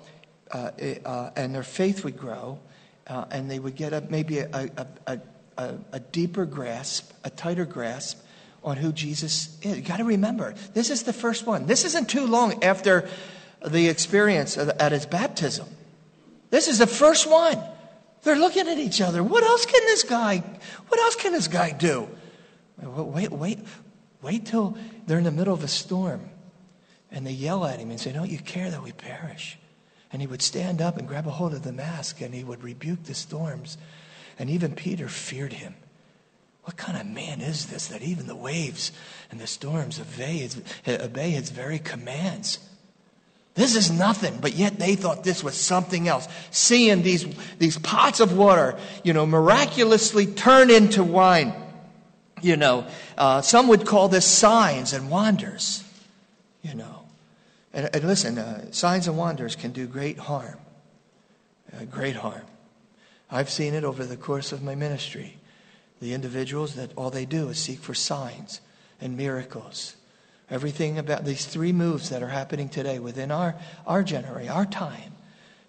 [0.51, 0.71] uh,
[1.05, 2.59] uh, and their faith would grow
[3.07, 4.69] uh, and they would get a, maybe a,
[5.07, 5.19] a,
[5.57, 8.21] a, a deeper grasp, a tighter grasp
[8.63, 9.77] on who Jesus is.
[9.77, 11.65] You got to remember, this is the first one.
[11.65, 13.09] This isn't too long after
[13.65, 15.67] the experience at his baptism.
[16.49, 17.61] This is the first one.
[18.23, 19.23] They're looking at each other.
[19.23, 20.43] What else can this guy?
[20.87, 22.07] What else can this guy do?
[22.77, 23.59] Wait, wait,
[24.21, 26.29] wait till they're in the middle of a storm,
[27.11, 29.57] and they yell at him and say, "Don't you care that we perish?"
[30.11, 32.63] And he would stand up and grab a hold of the mask, and he would
[32.63, 33.77] rebuke the storms.
[34.37, 35.75] And even Peter feared him.
[36.63, 38.91] What kind of man is this that even the waves
[39.31, 42.59] and the storms obey his, obey his very commands?
[43.53, 46.27] This is nothing, but yet they thought this was something else.
[46.51, 47.25] Seeing these,
[47.57, 51.53] these pots of water, you know, miraculously turn into wine.
[52.41, 55.83] You know, uh, some would call this signs and wonders.
[56.61, 57.05] You know,
[57.73, 60.57] and, and listen, uh, signs and wonders can do great harm.
[61.73, 62.43] Uh, great harm.
[63.29, 65.37] I've seen it over the course of my ministry
[66.01, 68.59] the individuals that all they do is seek for signs
[68.99, 69.95] and miracles.
[70.49, 73.55] Everything about these three moves that are happening today within our,
[73.87, 75.13] our generation, our time,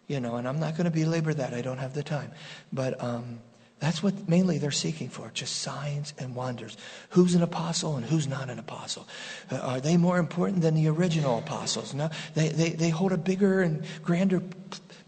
[0.08, 1.54] you know, and I'm not going to belabor that.
[1.54, 2.32] I don't have the time.
[2.72, 3.38] But um,
[3.78, 6.76] that's what mainly they're seeking for just signs and wonders.
[7.10, 9.06] Who's an apostle and who's not an apostle?
[9.50, 11.92] Uh, are they more important than the original apostles?
[11.92, 14.42] No, they, they, they hold a bigger and grander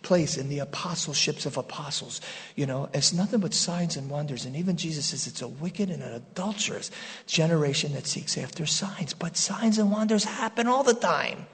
[0.04, 2.20] place in the apostleships of apostles.
[2.54, 4.44] You know, it's nothing but signs and wonders.
[4.44, 6.92] And even Jesus says it's a wicked and an adulterous
[7.26, 9.14] generation that seeks after signs.
[9.14, 11.46] But signs and wonders happen all the time.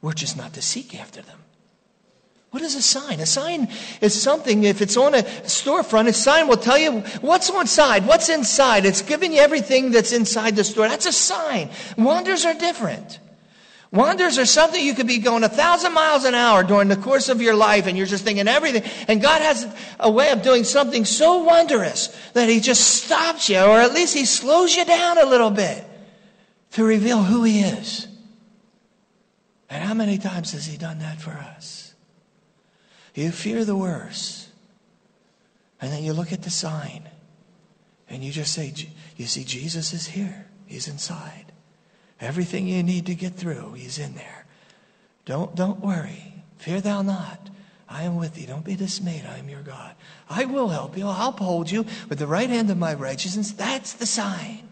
[0.00, 1.38] We're just not to seek after them.
[2.50, 3.20] What is a sign?
[3.20, 3.68] A sign
[4.00, 8.06] is something, if it's on a storefront, a sign will tell you what's on side,
[8.06, 8.86] what's inside.
[8.86, 10.88] It's giving you everything that's inside the store.
[10.88, 11.68] That's a sign.
[11.98, 13.20] Wonders are different.
[13.90, 17.30] Wonders are something you could be going a thousand miles an hour during the course
[17.30, 18.82] of your life and you're just thinking everything.
[19.08, 19.66] And God has
[19.98, 24.14] a way of doing something so wondrous that He just stops you or at least
[24.14, 25.84] He slows you down a little bit
[26.72, 28.06] to reveal who He is.
[29.70, 31.94] And how many times has He done that for us?
[33.14, 34.48] You fear the worst.
[35.80, 37.08] And then you look at the sign
[38.08, 38.74] and you just say,
[39.16, 41.52] You see, Jesus is here, He's inside.
[42.20, 44.46] Everything you need to get through, He's in there.
[45.24, 46.42] Don't, don't worry.
[46.58, 47.50] Fear thou not.
[47.88, 48.46] I am with thee.
[48.46, 49.24] Don't be dismayed.
[49.24, 49.94] I am your God.
[50.28, 51.06] I will help you.
[51.06, 53.52] I'll uphold you with the right hand of my righteousness.
[53.52, 54.68] That's the sign.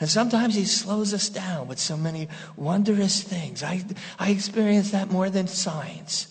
[0.00, 3.62] And sometimes he slows us down with so many wondrous things.
[3.62, 3.82] I,
[4.18, 6.26] I experience that more than science.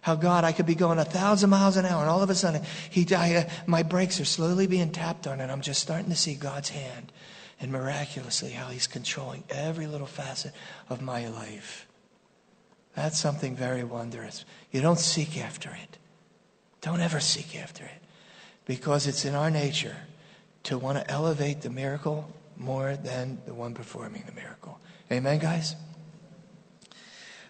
[0.00, 2.34] How God, I could be going a thousand miles an hour, and all of a
[2.34, 6.10] sudden, he, I, uh, my brakes are slowly being tapped on, and I'm just starting
[6.10, 7.12] to see God's hand
[7.62, 10.52] and miraculously how He's controlling every little facet
[10.90, 11.86] of my life.
[12.94, 14.44] That's something very wondrous.
[14.72, 15.98] You don't seek after it.
[16.80, 18.02] Don't ever seek after it
[18.66, 19.96] because it's in our nature
[20.64, 24.80] to want to elevate the miracle more than the one performing the miracle.
[25.10, 25.76] Amen, guys?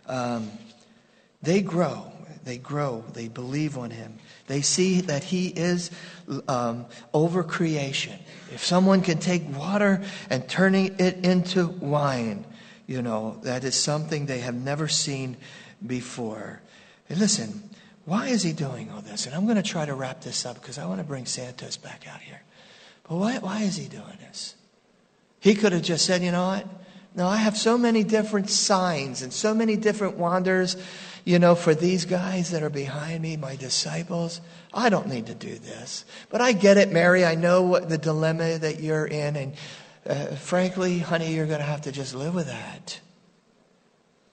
[0.06, 0.50] Um,
[1.42, 2.12] they grow.
[2.44, 3.04] They grow.
[3.14, 4.18] They believe on Him.
[4.46, 5.90] They see that He is
[6.48, 8.18] um, over creation.
[8.52, 12.44] If someone can take water and turning it into wine,
[12.86, 15.36] you know, that is something they have never seen
[15.86, 16.60] before.
[17.08, 17.70] And listen,
[18.04, 19.26] why is he doing all this?
[19.26, 21.76] And I'm going to try to wrap this up because I want to bring Santos
[21.76, 22.42] back out here.
[23.08, 24.54] But why, why is he doing this?
[25.40, 26.66] He could have just said, you know what?
[27.14, 30.76] No, I have so many different signs and so many different wonders,
[31.24, 34.40] you know, for these guys that are behind me, my disciples.
[34.74, 36.04] I don't need to do this.
[36.30, 37.24] But I get it, Mary.
[37.24, 39.36] I know what the dilemma that you're in.
[39.36, 39.54] And
[40.06, 43.00] uh, frankly, honey, you're going to have to just live with that.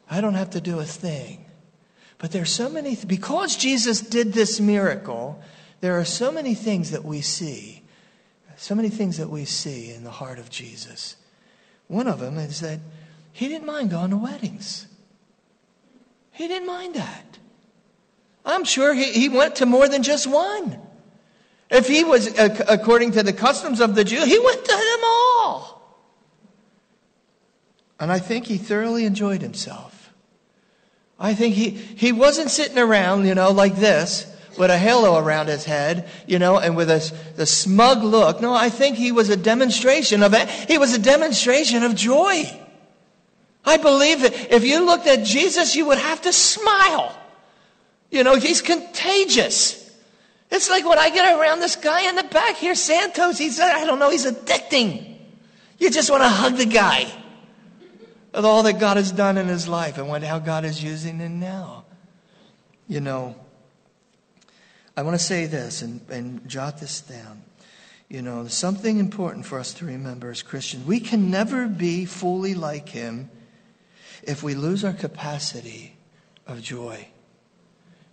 [0.09, 1.45] I don't have to do a thing.
[2.17, 5.41] But there's so many, th- because Jesus did this miracle,
[5.81, 7.83] there are so many things that we see,
[8.57, 11.15] so many things that we see in the heart of Jesus.
[11.87, 12.79] One of them is that
[13.31, 14.87] he didn't mind going to weddings.
[16.31, 17.37] He didn't mind that.
[18.49, 20.79] I'm sure he, he went to more than just one.
[21.69, 24.99] If he was, uh, according to the customs of the Jew, he went to them
[25.03, 25.79] all.
[27.99, 30.13] And I think he thoroughly enjoyed himself.
[31.19, 34.25] I think he, he wasn't sitting around, you know, like this
[34.57, 38.41] with a halo around his head, you know, and with a, the smug look.
[38.41, 40.49] No, I think he was a demonstration of it.
[40.49, 42.43] He was a demonstration of joy.
[43.63, 47.15] I believe that if you looked at Jesus, you would have to smile.
[48.11, 49.79] You know, he's contagious.
[50.51, 53.85] It's like when I get around this guy in the back here, Santos, he's, I
[53.85, 55.17] don't know, he's addicting.
[55.77, 57.11] You just want to hug the guy
[58.33, 61.19] with all that God has done in his life and what, how God is using
[61.19, 61.85] him now.
[62.87, 63.35] You know,
[64.97, 67.43] I want to say this and, and jot this down.
[68.09, 70.85] You know, something important for us to remember as Christians.
[70.85, 73.29] We can never be fully like him
[74.23, 75.95] if we lose our capacity
[76.47, 77.07] of joy.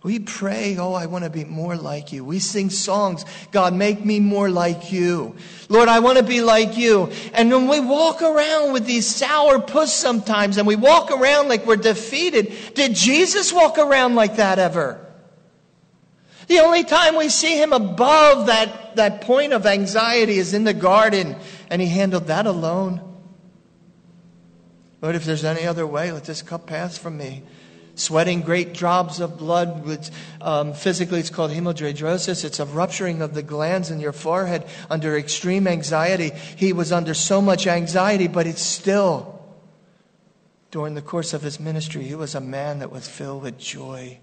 [0.03, 2.23] We pray, oh, I want to be more like you.
[2.23, 5.35] We sing songs, God, make me more like you.
[5.69, 7.11] Lord, I want to be like you.
[7.33, 11.65] And when we walk around with these sour puss sometimes and we walk around like
[11.65, 15.03] we're defeated, did Jesus walk around like that ever?
[16.47, 20.73] The only time we see him above that, that point of anxiety is in the
[20.73, 21.35] garden,
[21.69, 23.01] and he handled that alone.
[25.01, 27.43] Lord, if there's any other way, let this cup pass from me
[27.97, 29.85] sweating great drops of blood.
[29.85, 32.45] Which, um, physically, it's called hematidrosis.
[32.45, 36.31] It's a rupturing of the glands in your forehead under extreme anxiety.
[36.55, 39.41] He was under so much anxiety, but it's still,
[40.71, 44.19] during the course of his ministry, he was a man that was filled with joy.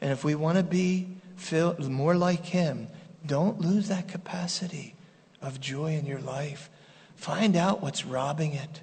[0.00, 2.88] And if we want to be filled, more like him,
[3.24, 4.96] don't lose that capacity
[5.40, 6.70] of joy in your life.
[7.14, 8.80] Find out what's robbing it.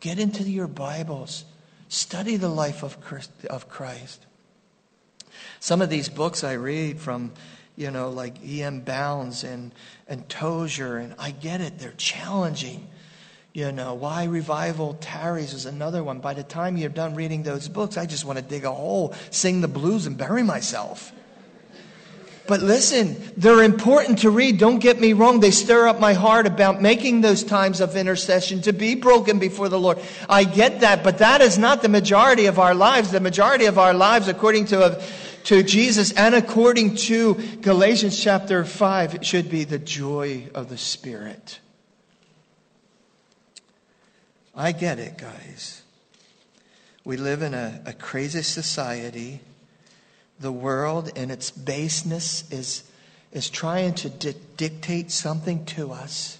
[0.00, 1.44] Get into your Bibles.
[1.92, 4.26] Study the life of Christ.
[5.60, 7.32] Some of these books I read from,
[7.76, 8.80] you know, like E.M.
[8.80, 9.72] Bounds and,
[10.08, 12.88] and Tozer, and I get it, they're challenging.
[13.52, 16.20] You know, Why Revival Tarries is another one.
[16.20, 19.12] By the time you're done reading those books, I just want to dig a hole,
[19.28, 21.12] sing the blues, and bury myself.
[22.46, 24.58] But listen, they're important to read.
[24.58, 25.40] Don't get me wrong.
[25.40, 29.68] They stir up my heart about making those times of intercession to be broken before
[29.68, 30.00] the Lord.
[30.28, 33.12] I get that, but that is not the majority of our lives.
[33.12, 35.00] The majority of our lives, according to,
[35.44, 41.60] to Jesus and according to Galatians chapter 5, should be the joy of the Spirit.
[44.54, 45.82] I get it, guys.
[47.04, 49.40] We live in a, a crazy society.
[50.42, 52.82] The world, and its baseness, is,
[53.30, 56.36] is trying to di- dictate something to us.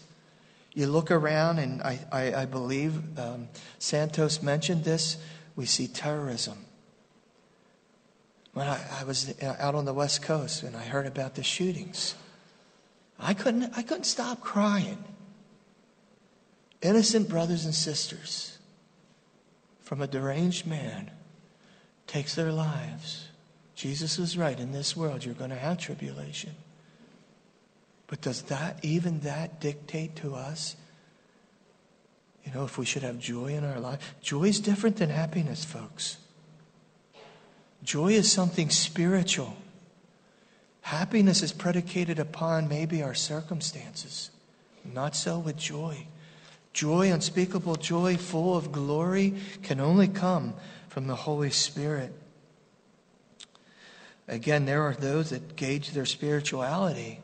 [0.75, 3.49] You look around, and I, I, I believe um,
[3.79, 5.19] Santos mentioned this.
[5.55, 6.65] We see terrorism.
[8.55, 12.17] When I, I was out on the West Coast and I heard about the shootings,
[13.21, 14.99] I couldn't, I couldn't stop crying.
[16.83, 18.59] Innocent brothers and sisters
[19.81, 21.13] from a deranged man
[22.09, 23.29] takes their lives.
[23.75, 24.59] Jesus was right.
[24.59, 26.55] In this world, you're going to have tribulation.
[28.07, 30.77] But does that, even that, dictate to us,
[32.45, 34.14] you know, if we should have joy in our life?
[34.20, 36.18] Joy is different than happiness, folks.
[37.83, 39.57] Joy is something spiritual.
[40.83, 44.31] Happiness is predicated upon maybe our circumstances.
[44.85, 46.07] Not so with joy.
[46.73, 50.55] Joy, unspeakable joy, full of glory, can only come
[50.89, 52.12] from the Holy Spirit.
[54.29, 57.20] Again, there are those that gauge their spirituality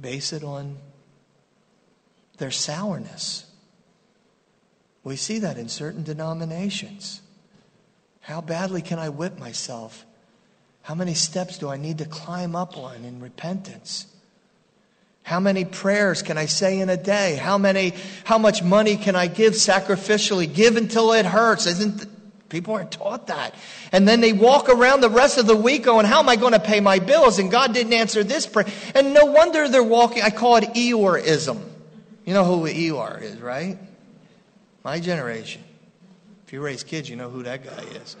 [0.00, 0.78] base it on
[2.38, 3.46] their sourness.
[5.04, 7.22] We see that in certain denominations.
[8.20, 10.04] How badly can I whip myself?
[10.82, 14.06] How many steps do I need to climb up on in repentance?
[15.22, 17.36] How many prayers can I say in a day?
[17.36, 17.94] How many
[18.24, 20.52] how much money can I give sacrificially?
[20.52, 21.66] Give until it hurts.
[21.66, 22.06] Isn't
[22.52, 23.54] People aren't taught that.
[23.92, 26.52] And then they walk around the rest of the week going, How am I going
[26.52, 27.38] to pay my bills?
[27.38, 28.66] And God didn't answer this prayer.
[28.94, 30.22] And no wonder they're walking.
[30.22, 31.58] I call it Eeyoreism.
[32.26, 33.78] You know who Eeyore is, right?
[34.84, 35.64] My generation.
[36.46, 38.16] If you raise kids, you know who that guy is.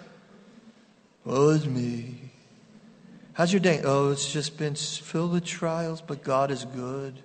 [1.26, 2.14] Oh, it's me.
[3.34, 3.82] How's your day?
[3.84, 7.22] Oh, it's just been filled with trials, but God is good.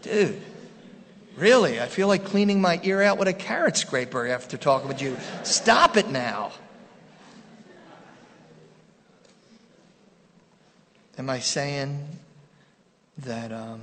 [0.00, 0.40] Dude.
[1.40, 5.00] Really, I feel like cleaning my ear out with a carrot scraper after talking with
[5.00, 5.16] you.
[5.42, 6.52] Stop it now.
[11.16, 12.06] Am I saying
[13.16, 13.80] that um,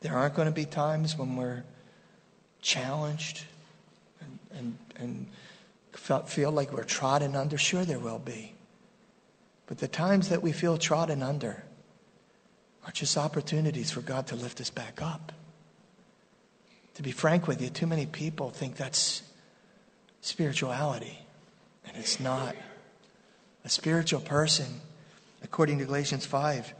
[0.00, 1.62] there aren't going to be times when we're
[2.60, 3.44] challenged
[4.20, 5.26] and, and, and
[6.26, 7.58] feel like we're trodden under?
[7.58, 8.54] Sure, there will be.
[9.68, 11.62] But the times that we feel trodden under,
[12.88, 15.30] are just opportunities for God to lift us back up.
[16.94, 19.22] To be frank with you, too many people think that's
[20.22, 21.18] spirituality,
[21.86, 22.56] and it's not.
[23.64, 24.80] A spiritual person,
[25.42, 26.72] according to Galatians 5,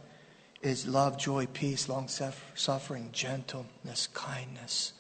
[0.63, 4.95] is love, joy, peace, long suffering, gentleness, kindness.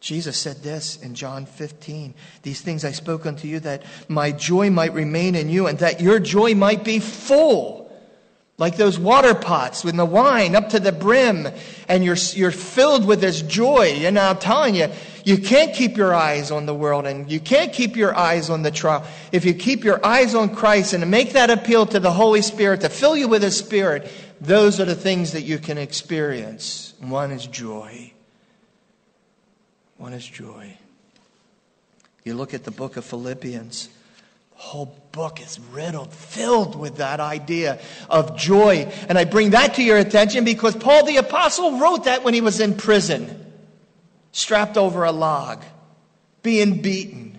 [0.00, 2.12] Jesus said this in John 15
[2.42, 6.00] These things I spoke unto you that my joy might remain in you and that
[6.00, 7.83] your joy might be full.
[8.56, 11.48] Like those water pots with the wine up to the brim,
[11.88, 13.86] and you're, you're filled with this joy.
[14.04, 14.90] And I'm telling you,
[15.24, 18.62] you can't keep your eyes on the world and you can't keep your eyes on
[18.62, 19.04] the trial.
[19.32, 22.82] If you keep your eyes on Christ and make that appeal to the Holy Spirit
[22.82, 24.08] to fill you with His Spirit,
[24.40, 26.94] those are the things that you can experience.
[27.00, 28.12] One is joy.
[29.96, 30.76] One is joy.
[32.22, 33.88] You look at the book of Philippians
[34.54, 38.92] whole book is riddled, filled with that idea of joy.
[39.08, 42.40] And I bring that to your attention because Paul the Apostle wrote that when he
[42.40, 43.52] was in prison,
[44.32, 45.62] strapped over a log,
[46.42, 47.38] being beaten.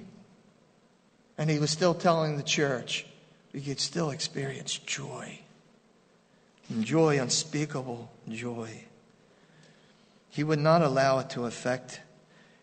[1.38, 3.06] And he was still telling the church,
[3.54, 5.40] we could still experience joy.
[6.80, 8.70] Joy, unspeakable joy.
[10.30, 12.00] He would not allow it to affect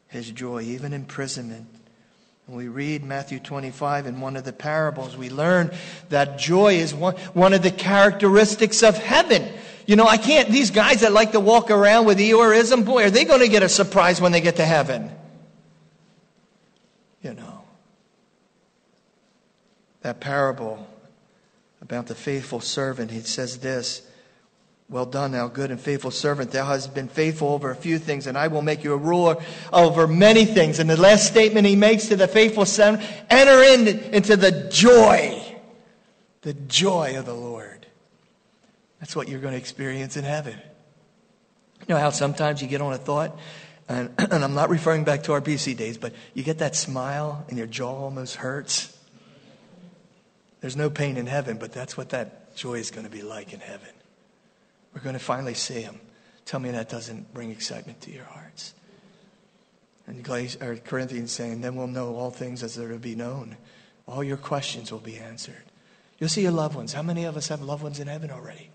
[0.08, 1.68] his joy, even imprisonment.
[2.46, 5.72] When we read Matthew 25 in one of the parables, we learn
[6.08, 9.48] that joy is one, one of the characteristics of heaven.
[9.86, 13.10] You know, I can't, these guys that like to walk around with Eeyoreism, boy, are
[13.10, 15.10] they going to get a surprise when they get to heaven?
[17.22, 17.62] You know.
[20.02, 20.86] That parable
[21.80, 24.02] about the faithful servant, he says this
[24.92, 26.50] well done, thou good and faithful servant.
[26.50, 29.42] Thou hast been faithful over a few things, and I will make you a ruler
[29.72, 30.78] over many things.
[30.78, 35.42] And the last statement he makes to the faithful son enter in, into the joy,
[36.42, 37.86] the joy of the Lord.
[39.00, 40.58] That's what you're going to experience in heaven.
[41.80, 43.38] You know how sometimes you get on a thought,
[43.88, 47.46] and, and I'm not referring back to our BC days, but you get that smile
[47.48, 48.94] and your jaw almost hurts.
[50.60, 53.54] There's no pain in heaven, but that's what that joy is going to be like
[53.54, 53.88] in heaven.
[54.94, 56.00] We're going to finally see him.
[56.44, 58.74] Tell me that doesn't bring excitement to your hearts.
[60.06, 60.24] And
[60.84, 63.56] Corinthians saying, then we'll know all things as they're to be known.
[64.06, 65.62] All your questions will be answered.
[66.18, 66.92] You'll see your loved ones.
[66.92, 68.70] How many of us have loved ones in heaven already?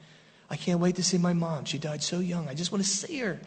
[0.49, 1.65] I can't wait to see my mom.
[1.65, 2.47] She died so young.
[2.47, 3.39] I just want to see her.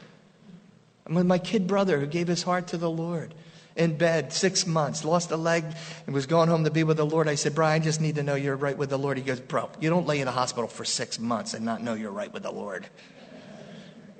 [1.06, 3.34] I'm with my kid brother who gave his heart to the Lord
[3.76, 5.64] in bed six months, lost a leg,
[6.06, 7.28] and was going home to be with the Lord.
[7.28, 9.16] I said, Brian, I just need to know you're right with the Lord.
[9.16, 11.94] He goes, Bro, you don't lay in a hospital for six months and not know
[11.94, 12.86] you're right with the Lord.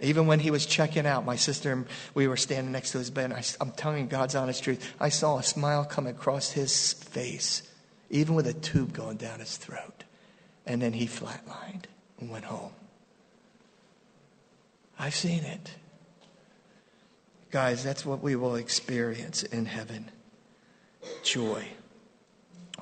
[0.02, 3.10] Even when he was checking out, my sister and we were standing next to his
[3.10, 3.32] bed.
[3.32, 4.94] I, I'm telling you God's honest truth.
[4.98, 7.62] I saw a smile come across his face,
[8.08, 10.04] even with a tube going down his throat.
[10.64, 11.84] And then he flatlined
[12.18, 12.72] and went home.
[14.98, 15.70] I've seen it.
[17.50, 20.10] Guys, that's what we will experience in heaven
[21.22, 21.64] joy.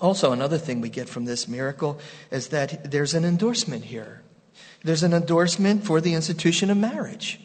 [0.01, 1.99] Also, another thing we get from this miracle
[2.31, 4.23] is that there's an endorsement here.
[4.85, 7.41] There's an endorsement for the institution of marriage.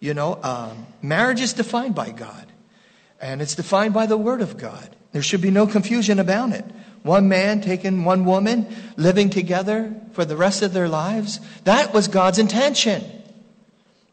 [0.00, 2.52] You know, um, marriage is defined by God,
[3.20, 4.94] and it's defined by the Word of God.
[5.12, 6.64] There should be no confusion about it.
[7.02, 8.66] One man taking one woman,
[8.96, 11.40] living together for the rest of their lives.
[11.64, 13.17] That was God's intention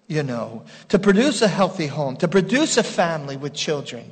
[0.08, 4.12] you know, to produce a healthy home, to produce a family with children.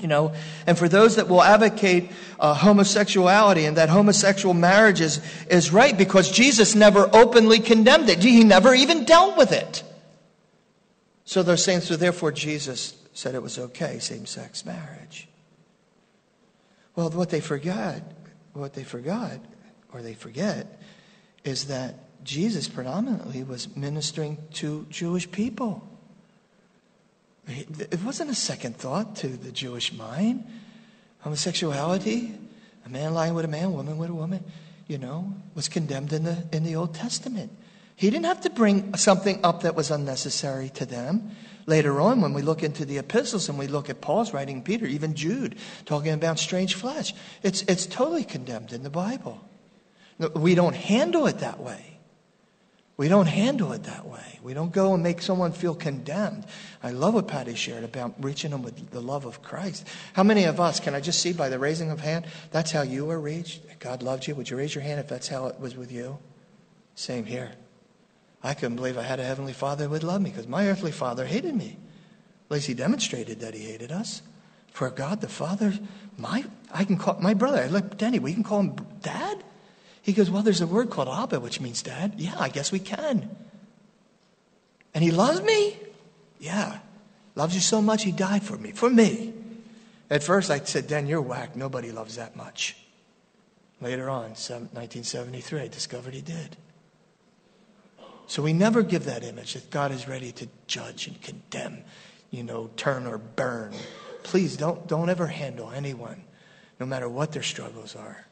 [0.00, 0.34] You know,
[0.66, 5.96] and for those that will advocate uh, homosexuality and that homosexual marriage is, is right
[5.96, 8.20] because Jesus never openly condemned it.
[8.20, 9.84] He never even dealt with it.
[11.24, 15.28] So they're saying, so therefore Jesus said it was okay, same sex marriage.
[16.96, 18.02] Well, what they forgot,
[18.52, 19.38] what they forgot,
[19.92, 20.80] or they forget,
[21.44, 25.86] is that Jesus predominantly was ministering to Jewish people.
[27.46, 30.44] It wasn't a second thought to the Jewish mind.
[31.20, 32.34] Homosexuality,
[32.86, 34.42] a man lying with a man, woman with a woman,
[34.88, 37.52] you know, was condemned in the, in the Old Testament.
[37.96, 41.30] He didn't have to bring something up that was unnecessary to them.
[41.66, 44.86] Later on, when we look into the epistles and we look at Paul's writing, Peter,
[44.86, 45.56] even Jude,
[45.86, 49.40] talking about strange flesh, it's, it's totally condemned in the Bible.
[50.34, 51.93] We don't handle it that way.
[52.96, 54.38] We don't handle it that way.
[54.42, 56.46] We don't go and make someone feel condemned.
[56.82, 59.86] I love what Patty shared about reaching them with the love of Christ.
[60.12, 62.82] How many of us, can I just see by the raising of hand, that's how
[62.82, 63.62] you were reached?
[63.80, 64.34] God loved you.
[64.36, 66.18] Would you raise your hand if that's how it was with you?
[66.94, 67.52] Same here.
[68.44, 70.92] I couldn't believe I had a heavenly father who would love me because my earthly
[70.92, 71.78] father hated me.
[72.46, 74.22] At least he demonstrated that he hated us.
[74.70, 75.72] For God the Father,
[76.18, 79.42] my I can call my brother, I look Denny, we can call him dad?
[80.04, 82.14] He goes, Well, there's a word called Abba, which means dad.
[82.18, 83.34] Yeah, I guess we can.
[84.92, 85.78] And he loves me?
[86.38, 86.78] Yeah.
[87.34, 88.72] Loves you so much, he died for me.
[88.72, 89.32] For me.
[90.10, 91.56] At first, I said, Dan, you're whack.
[91.56, 92.76] Nobody loves that much.
[93.80, 96.58] Later on, 1973, I discovered he did.
[98.26, 101.82] So we never give that image that God is ready to judge and condemn,
[102.30, 103.72] you know, turn or burn.
[104.22, 106.24] Please don't, don't ever handle anyone,
[106.78, 108.26] no matter what their struggles are.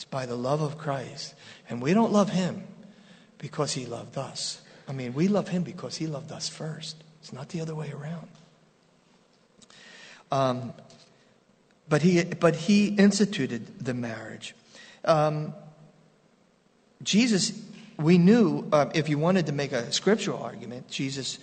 [0.00, 1.34] It's by the love of Christ.
[1.68, 2.62] And we don't love him
[3.36, 4.62] because he loved us.
[4.88, 6.96] I mean, we love him because he loved us first.
[7.20, 8.28] It's not the other way around.
[10.32, 10.72] Um,
[11.86, 14.54] but, he, but he instituted the marriage.
[15.04, 15.52] Um,
[17.02, 17.52] Jesus,
[17.98, 21.38] we knew uh, if you wanted to make a scriptural argument, Jesus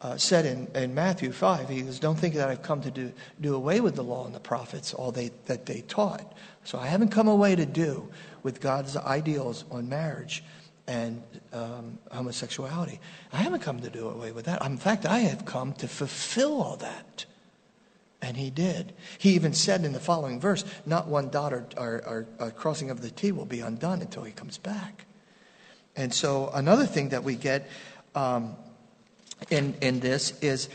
[0.00, 3.12] uh, said in, in Matthew 5, he goes, Don't think that I've come to do,
[3.40, 6.32] do away with the law and the prophets, all they, that they taught.
[6.66, 8.08] So I haven't come away to do
[8.42, 10.42] with God's ideals on marriage
[10.88, 12.98] and um, homosexuality.
[13.32, 14.64] I haven't come to do away with that.
[14.66, 17.24] In fact, I have come to fulfill all that.
[18.20, 18.94] And he did.
[19.18, 23.00] He even said in the following verse, Not one dot or, or, or crossing of
[23.00, 25.06] the T will be undone until he comes back.
[25.94, 27.70] And so, another thing that we get
[28.16, 28.56] um,
[29.50, 30.68] in, in this is,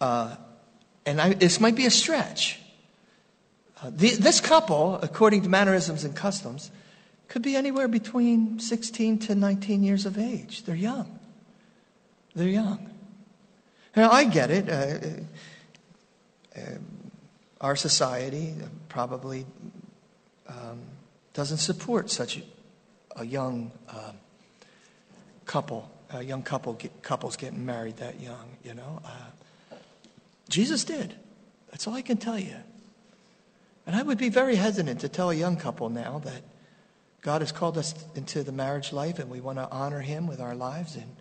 [0.00, 0.34] uh,
[1.06, 2.60] and I, this might be a stretch.
[3.90, 6.70] The, this couple, according to mannerisms and customs,
[7.28, 10.64] could be anywhere between 16 to 19 years of age.
[10.64, 11.18] They're young.
[12.34, 12.90] They're young.
[13.96, 14.68] Now, I get it.
[14.68, 14.98] Uh,
[16.56, 16.60] uh,
[17.60, 18.54] our society
[18.88, 19.46] probably
[20.48, 20.80] um,
[21.32, 22.42] doesn't support such
[23.16, 24.12] a, young uh,
[25.46, 25.88] couple
[26.22, 29.00] young couple get, couples getting married that young, you know.
[29.04, 29.76] Uh,
[30.48, 31.14] Jesus did.
[31.70, 32.56] That's all I can tell you.
[33.86, 36.42] And I would be very hesitant to tell a young couple now that
[37.20, 40.40] God has called us into the marriage life and we want to honor Him with
[40.40, 40.96] our lives.
[40.96, 41.16] And,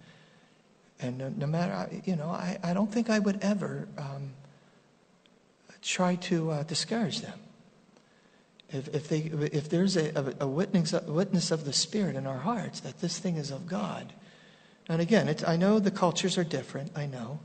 [0.99, 4.34] and no, no matter, you know, I, I don't think I would ever um,
[5.82, 7.39] try to uh, discourage them.
[8.70, 12.80] If, if, they, if there's a, a, witness, witness of the Spirit in our hearts
[12.80, 14.11] that this thing is of God,
[14.89, 16.91] and again, I know the cultures are different.
[16.95, 17.39] I know.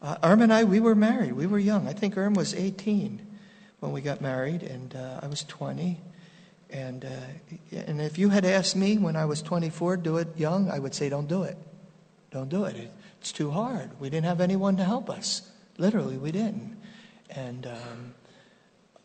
[0.00, 1.34] Uh, and I, we were married.
[1.34, 1.86] We were young.
[1.86, 3.31] I think Erm was 18
[3.82, 6.00] when we got married, and uh, I was 20.
[6.70, 10.70] And, uh, and if you had asked me when I was 24, do it young,
[10.70, 11.58] I would say, don't do it.
[12.30, 12.92] Don't do it.
[13.20, 13.90] It's too hard.
[13.98, 15.50] We didn't have anyone to help us.
[15.78, 16.76] Literally, we didn't.
[17.28, 18.14] And um,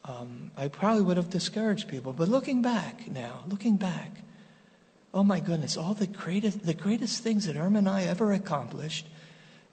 [0.06, 2.14] um, I probably would have discouraged people.
[2.14, 4.12] But looking back now, looking back,
[5.12, 9.08] oh my goodness, all the greatest, the greatest things that Irma and I ever accomplished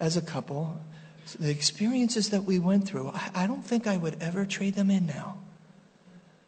[0.01, 0.81] as a couple,
[1.39, 4.91] the experiences that we went through, I, I don't think I would ever trade them
[4.91, 5.39] in now.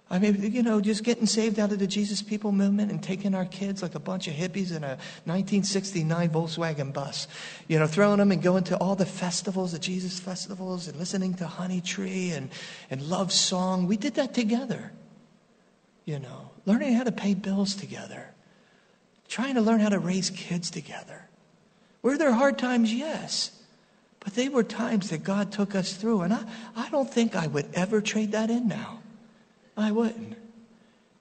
[0.09, 3.35] I mean, you know, just getting saved out of the Jesus People movement and taking
[3.35, 7.27] our kids like a bunch of hippies in a 1969 Volkswagen bus,
[7.67, 11.35] you know, throwing them and going to all the festivals, the Jesus festivals, and listening
[11.35, 12.51] to Honeytree and,
[12.89, 13.89] and Love Song.
[13.89, 14.93] We did that together,
[16.05, 18.33] you know, learning how to pay bills together,
[19.27, 21.29] trying to learn how to raise kids together.
[22.03, 22.95] Were there hard times?
[22.95, 23.51] Yes.
[24.27, 26.23] But they were times that God took us through.
[26.23, 26.43] And I,
[26.75, 28.99] I don't think I would ever trade that in now.
[29.77, 30.37] I wouldn't.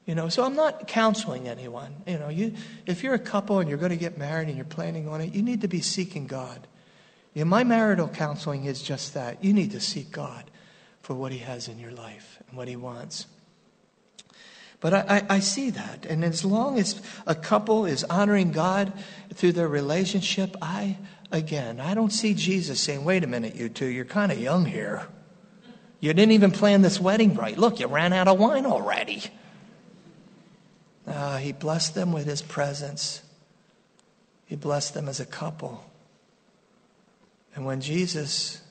[0.08, 1.98] You know, so I'm not counseling anyone.
[2.08, 2.56] You know, you
[2.88, 5.36] if you're a couple and you're going to get married and you're planning on it,
[5.36, 6.66] you need to be seeking God.
[7.36, 9.44] You know, my marital counseling is just that.
[9.44, 10.50] You need to seek God
[11.04, 13.28] for what He has in your life and what He wants.
[14.80, 16.08] But I, I, I, see that.
[16.08, 18.94] And as long as a couple is honoring God
[19.34, 20.98] through their relationship, I,
[21.36, 24.66] again, I don't see Jesus saying, wait a minute, you two, you're kind of young
[24.66, 25.08] here.
[26.00, 27.58] You didn't even plan this wedding right.
[27.58, 29.24] Look, you ran out of wine already.
[31.08, 33.22] Uh, he blessed them with his presence.
[34.46, 35.84] He blessed them as a couple.
[37.56, 38.62] And when Jesus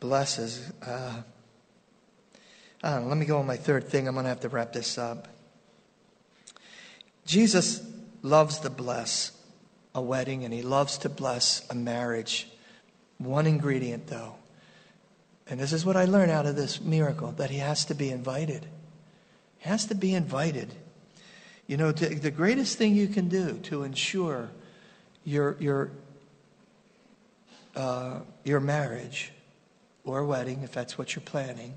[0.00, 1.22] blesses, uh,
[2.82, 4.08] let me go on my third thing.
[4.08, 5.28] I'm going to have to wrap this up.
[7.26, 7.82] Jesus
[8.22, 9.31] loves to bless
[9.94, 12.48] a wedding and he loves to bless a marriage.
[13.18, 14.34] One ingredient, though
[15.52, 18.10] and this is what I learned out of this miracle that he has to be
[18.10, 18.66] invited.
[19.58, 20.72] He has to be invited.
[21.66, 24.48] You know, to, the greatest thing you can do to ensure
[25.24, 25.90] your, your,
[27.76, 29.32] uh, your marriage
[30.04, 31.74] or wedding, if that's what you're planning,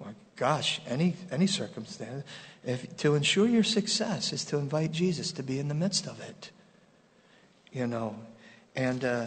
[0.00, 2.24] or gosh, any, any circumstance,
[2.64, 6.20] if, to ensure your success is to invite Jesus to be in the midst of
[6.20, 6.50] it.
[7.72, 8.16] You know,
[8.74, 9.26] and uh,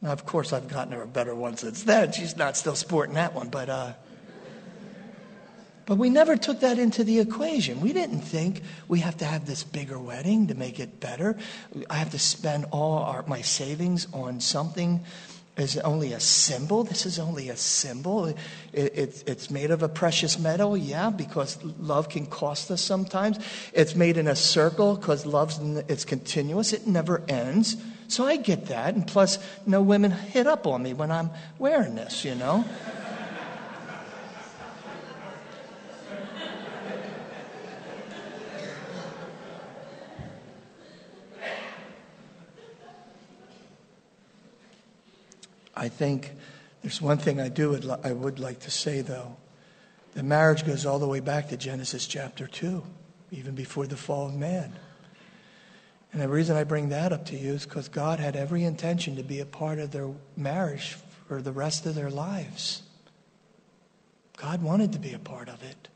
[0.00, 2.12] Now, of course, I've gotten her a better one since then.
[2.12, 3.92] She's not still sporting that one, but uh,
[5.86, 7.80] but we never took that into the equation.
[7.80, 11.38] We didn't think we have to have this bigger wedding to make it better.
[11.88, 15.02] I have to spend all our, my savings on something
[15.58, 16.84] is only a symbol.
[16.84, 18.26] This is only a symbol.
[18.26, 18.36] It,
[18.72, 23.38] it, it's made of a precious metal, yeah, because love can cost us sometimes.
[23.72, 26.72] It's made in a circle because love's it's continuous.
[26.72, 27.76] It never ends.
[28.06, 28.94] So I get that.
[28.94, 32.64] And plus, no women hit up on me when I'm wearing this, you know.
[45.78, 46.32] I think
[46.82, 49.36] there's one thing I do I would like to say though.
[50.14, 52.82] The marriage goes all the way back to Genesis chapter 2,
[53.30, 54.72] even before the fall of man.
[56.12, 59.16] And the reason I bring that up to you is because God had every intention
[59.16, 60.96] to be a part of their marriage
[61.28, 62.82] for the rest of their lives.
[64.36, 65.88] God wanted to be a part of it.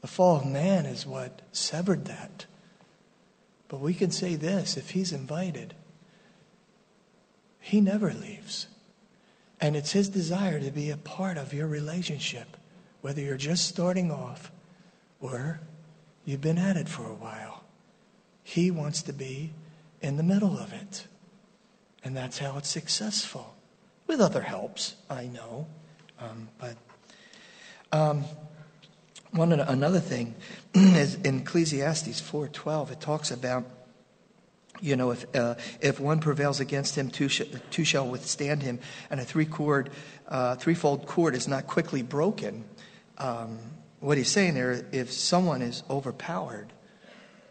[0.00, 2.46] The fall of man is what severed that.
[3.68, 5.74] But we can say this if He's invited,
[7.60, 8.68] He never leaves.
[9.60, 12.56] And it's His desire to be a part of your relationship,
[13.00, 14.52] whether you're just starting off
[15.20, 15.60] or
[16.24, 17.64] you've been at it for a while.
[18.42, 19.52] He wants to be
[20.00, 21.06] in the middle of it.
[22.04, 23.56] And that's how it's successful.
[24.06, 25.66] With other helps, I know.
[26.20, 26.76] Um, but
[27.92, 28.24] um,
[29.32, 30.34] one another thing
[30.74, 33.64] is in Ecclesiastes 4:12 it talks about
[34.80, 38.78] you know if uh, if one prevails against him two, sh- two shall withstand him
[39.10, 39.90] and a three cord
[40.28, 42.64] uh, threefold cord is not quickly broken
[43.18, 43.58] um,
[44.00, 46.72] what he's saying there if someone is overpowered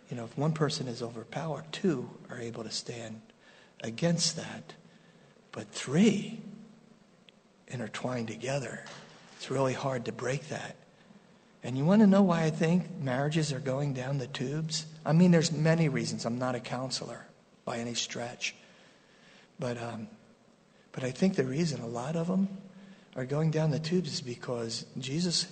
[0.09, 3.21] you know if one person is overpowered two are able to stand
[3.81, 4.73] against that
[5.51, 6.39] but three
[7.67, 8.83] intertwined together
[9.37, 10.75] it's really hard to break that
[11.65, 14.85] and you want to know why I think marriages are going down the tubes?
[15.03, 16.23] I mean, there's many reasons.
[16.23, 17.25] I'm not a counselor
[17.65, 18.53] by any stretch.
[19.57, 20.07] But, um,
[20.91, 22.49] but I think the reason a lot of them
[23.15, 25.47] are going down the tubes is because Jesus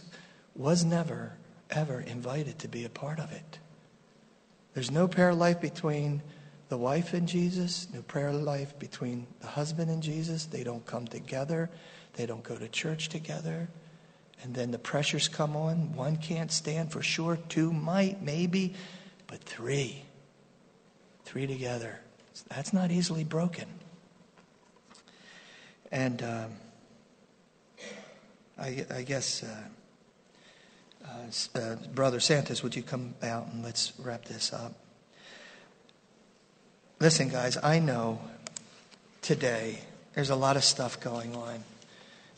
[0.55, 1.33] was never,
[1.71, 3.57] ever invited to be a part of it.
[4.75, 6.21] There's no prayer life between
[6.69, 10.45] the wife and Jesus, no prayer life between the husband and Jesus.
[10.45, 11.71] They don't come together,
[12.13, 13.67] they don't go to church together.
[14.43, 15.95] And then the pressures come on.
[15.95, 18.73] One can't stand for sure, two might, maybe,
[19.27, 20.03] but three.
[21.23, 22.01] Three together.
[22.49, 23.67] That's not easily broken.
[25.91, 26.51] And um,
[28.59, 29.63] I, I, guess, uh,
[31.07, 34.73] uh, uh, Brother Santos, would you come out and let's wrap this up?
[36.99, 38.19] Listen, guys, I know
[39.21, 39.79] today
[40.15, 41.63] there's a lot of stuff going on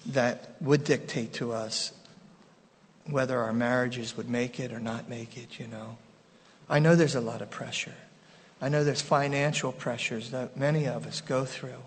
[0.07, 1.91] that would dictate to us
[3.07, 5.97] whether our marriages would make it or not make it, you know.
[6.69, 7.93] I know there's a lot of pressure.
[8.61, 11.83] I know there's financial pressures that many of us go through.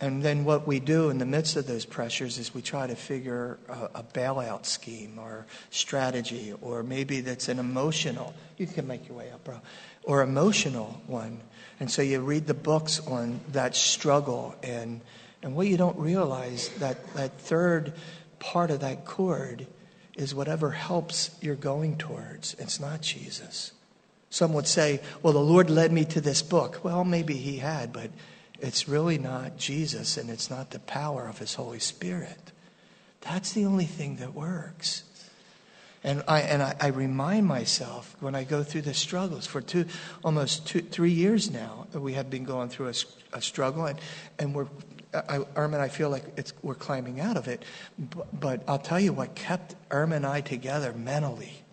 [0.00, 2.96] And then what we do in the midst of those pressures is we try to
[2.96, 9.06] figure a, a, bailout scheme or strategy, or maybe that's an emotional, you can make
[9.08, 9.60] your way up, bro,
[10.04, 11.38] or emotional one.
[11.80, 15.02] And so you read the books on that struggle and
[15.42, 17.92] and what you don't realize that that third
[18.38, 19.66] part of that cord
[20.16, 22.54] is whatever helps you're going towards.
[22.54, 23.72] It's not Jesus.
[24.28, 26.84] Some would say, well, the Lord led me to this book.
[26.84, 28.10] Well, maybe he had, but
[28.60, 32.52] it's really not Jesus and it's not the power of his Holy Spirit.
[33.22, 35.04] That's the only thing that works.
[36.02, 39.84] And I, and I, I remind myself when I go through the struggles for two,
[40.24, 42.94] almost two, three years now, we have been going through a,
[43.34, 43.98] a struggle and,
[44.38, 44.68] and we're
[45.12, 47.64] I, Irma I feel like it's, we're climbing out of it.
[47.98, 51.64] But, but, I'll tell you what kept Irma and I together mentally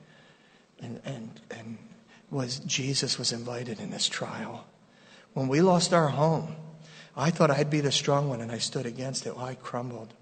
[0.80, 1.78] and, and, and
[2.32, 4.66] was Jesus was invited in this trial.
[5.34, 6.56] When we lost our home,
[7.16, 9.36] I thought I'd be the strong one and I stood against it.
[9.36, 10.14] Well, I crumbled.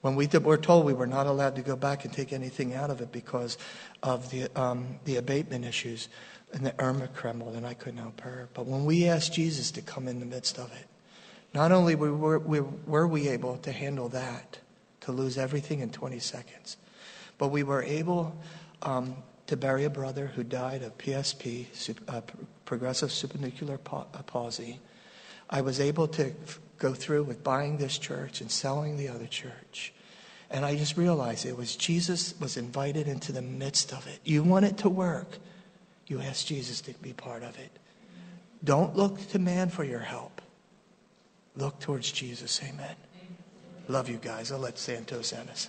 [0.00, 2.90] When we were told we were not allowed to go back and take anything out
[2.90, 3.58] of it because
[4.02, 6.08] of the, um, the abatement issues,
[6.52, 8.48] and the Irma crumbled and I couldn't help her.
[8.54, 10.86] But when we asked Jesus to come in the midst of it,
[11.54, 12.38] not only were,
[13.06, 14.58] we able to handle that,
[15.00, 16.76] to lose everything in 20 seconds,
[17.38, 18.38] but we were able
[18.82, 21.66] um, to bury a brother who died of PSP,
[22.08, 22.20] uh,
[22.64, 24.78] progressive supranuclear uh, palsy.
[25.48, 26.34] I was able to
[26.78, 29.92] go through with buying this church and selling the other church.
[30.50, 34.20] And I just realized it was Jesus was invited into the midst of it.
[34.24, 35.38] You want it to work,
[36.06, 37.70] you ask Jesus to be part of it.
[38.64, 40.37] Don't look to man for your help.
[41.58, 42.60] Look towards Jesus.
[42.62, 42.94] Amen.
[43.88, 44.52] Love you guys.
[44.52, 45.68] I'll let Santos end us.